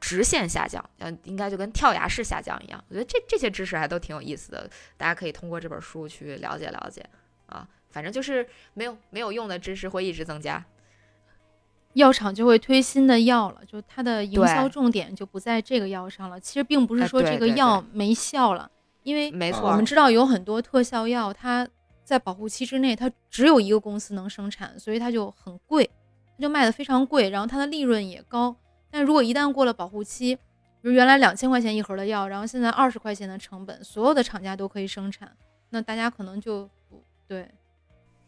[0.00, 2.82] 直线下降，嗯，应该就跟跳崖式下降一样。
[2.88, 7.04] 我觉得这这些知识还都挺有意思的，大家可以通过这本书去了解了解
[7.46, 7.68] 啊。
[7.90, 10.64] 反正就是没有没有用的知识会一直增加。
[11.94, 16.40] 药厂就会推新的药了，就它的营销重点就不在这个药上了。
[16.40, 18.70] 其实并不是哎说这个药没效了，
[19.02, 21.68] 因为啊没错，我们知道有很多特效药，它
[22.04, 25.88] 在保护期之内，它只有一个公司能生产，所以它就很贵，
[26.36, 28.54] 它就卖的非常贵，然后它的利润也高。
[28.90, 35.30] 但如果一旦过了保护期，比如原来两千块钱一盒的药，然后现在二十块钱的成本，所有的厂家都可以生产，
[35.70, 37.48] 那大家可能就不对，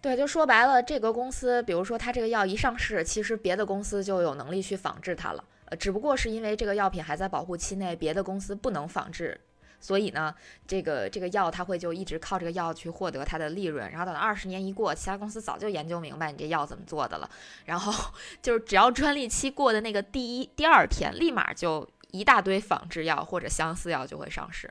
[0.05, 5.43] 对，就说白了，这个公司，比如说它这个药一上市，其实别的公司就有能力去仿制它了。
[5.65, 9.41] 呃，只不过是因为这个药品还在保护期内，别的公司不能仿制，
[9.81, 10.35] 所以呢，
[10.67, 13.91] 这个这个药它会就一直靠这个药去获得它的利润。
[13.91, 17.31] 然后等二十年一过，其他公司早就研究明白你这药怎么做的了。
[17.65, 24.71] 然后 就是只要专利期过的那个第一、第二天，立马就一大堆仿制药或者相似药就会上市。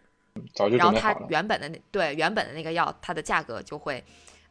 [0.54, 1.16] 早就然后它。
[1.30, 4.04] 原本的那对原本的那个药，它的价格就会，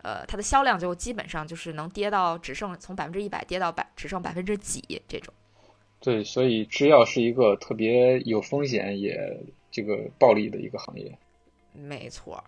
[0.03, 5.33] 呃，它的销量就基本上就是能跌到只剩从百分之一百跌到百只剩百分之几这种。
[6.01, 9.17] 对，所以制药是一个特别有风险也
[9.71, 11.17] 这个暴利的一个行业。
[11.73, 12.43] 没错，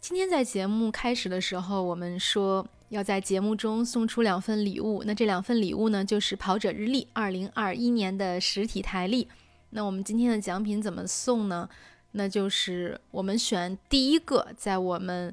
[0.00, 5.04] 今天在节目开始的时候，我们说要在节目中送出两份礼物。
[5.06, 9.28] 那这两份礼物呢，就是跑者日历二零二一年的实体台历。
[9.70, 11.68] 那我们今天的奖品怎么送呢？
[12.12, 15.32] 那就是我们选第一个在我们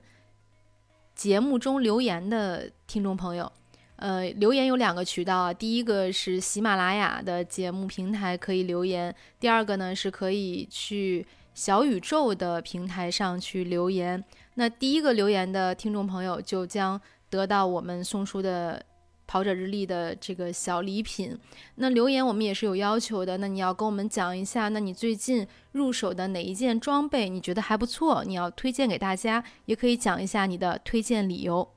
[1.16, 3.52] 节目中留言的听众朋友。
[3.98, 14.22] 呃，留言有两个渠道啊，第一个是喜马拉雅的节目平台可以留言，第二个呢是可以去小宇宙的平台上去留言。
[14.56, 17.00] 那第一个留言的听众朋友就将
[17.30, 18.84] 得到我们送出的
[19.26, 21.38] 跑者日历的这个小礼品。
[21.76, 31.68] 那留言我们也是有要求的，那你要跟我们讲一下，那你最近入手的哪一件装备你觉得还不错，你要推荐给大家，也可以讲一下你的推荐理由。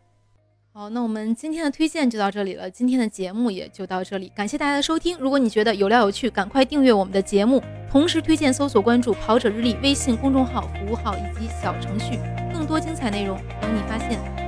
[0.72, 5.16] 好，那我们今天的推荐就到这里了，今天的节目也就到这里，感谢大家的收听。
[5.18, 12.18] 如果你觉得有料有趣，赶快订阅我们的节目，同时推荐搜索关注“跑者日历”微信公众号、服务号以及小程序，
[12.52, 14.45] 更多精彩内容等你发现。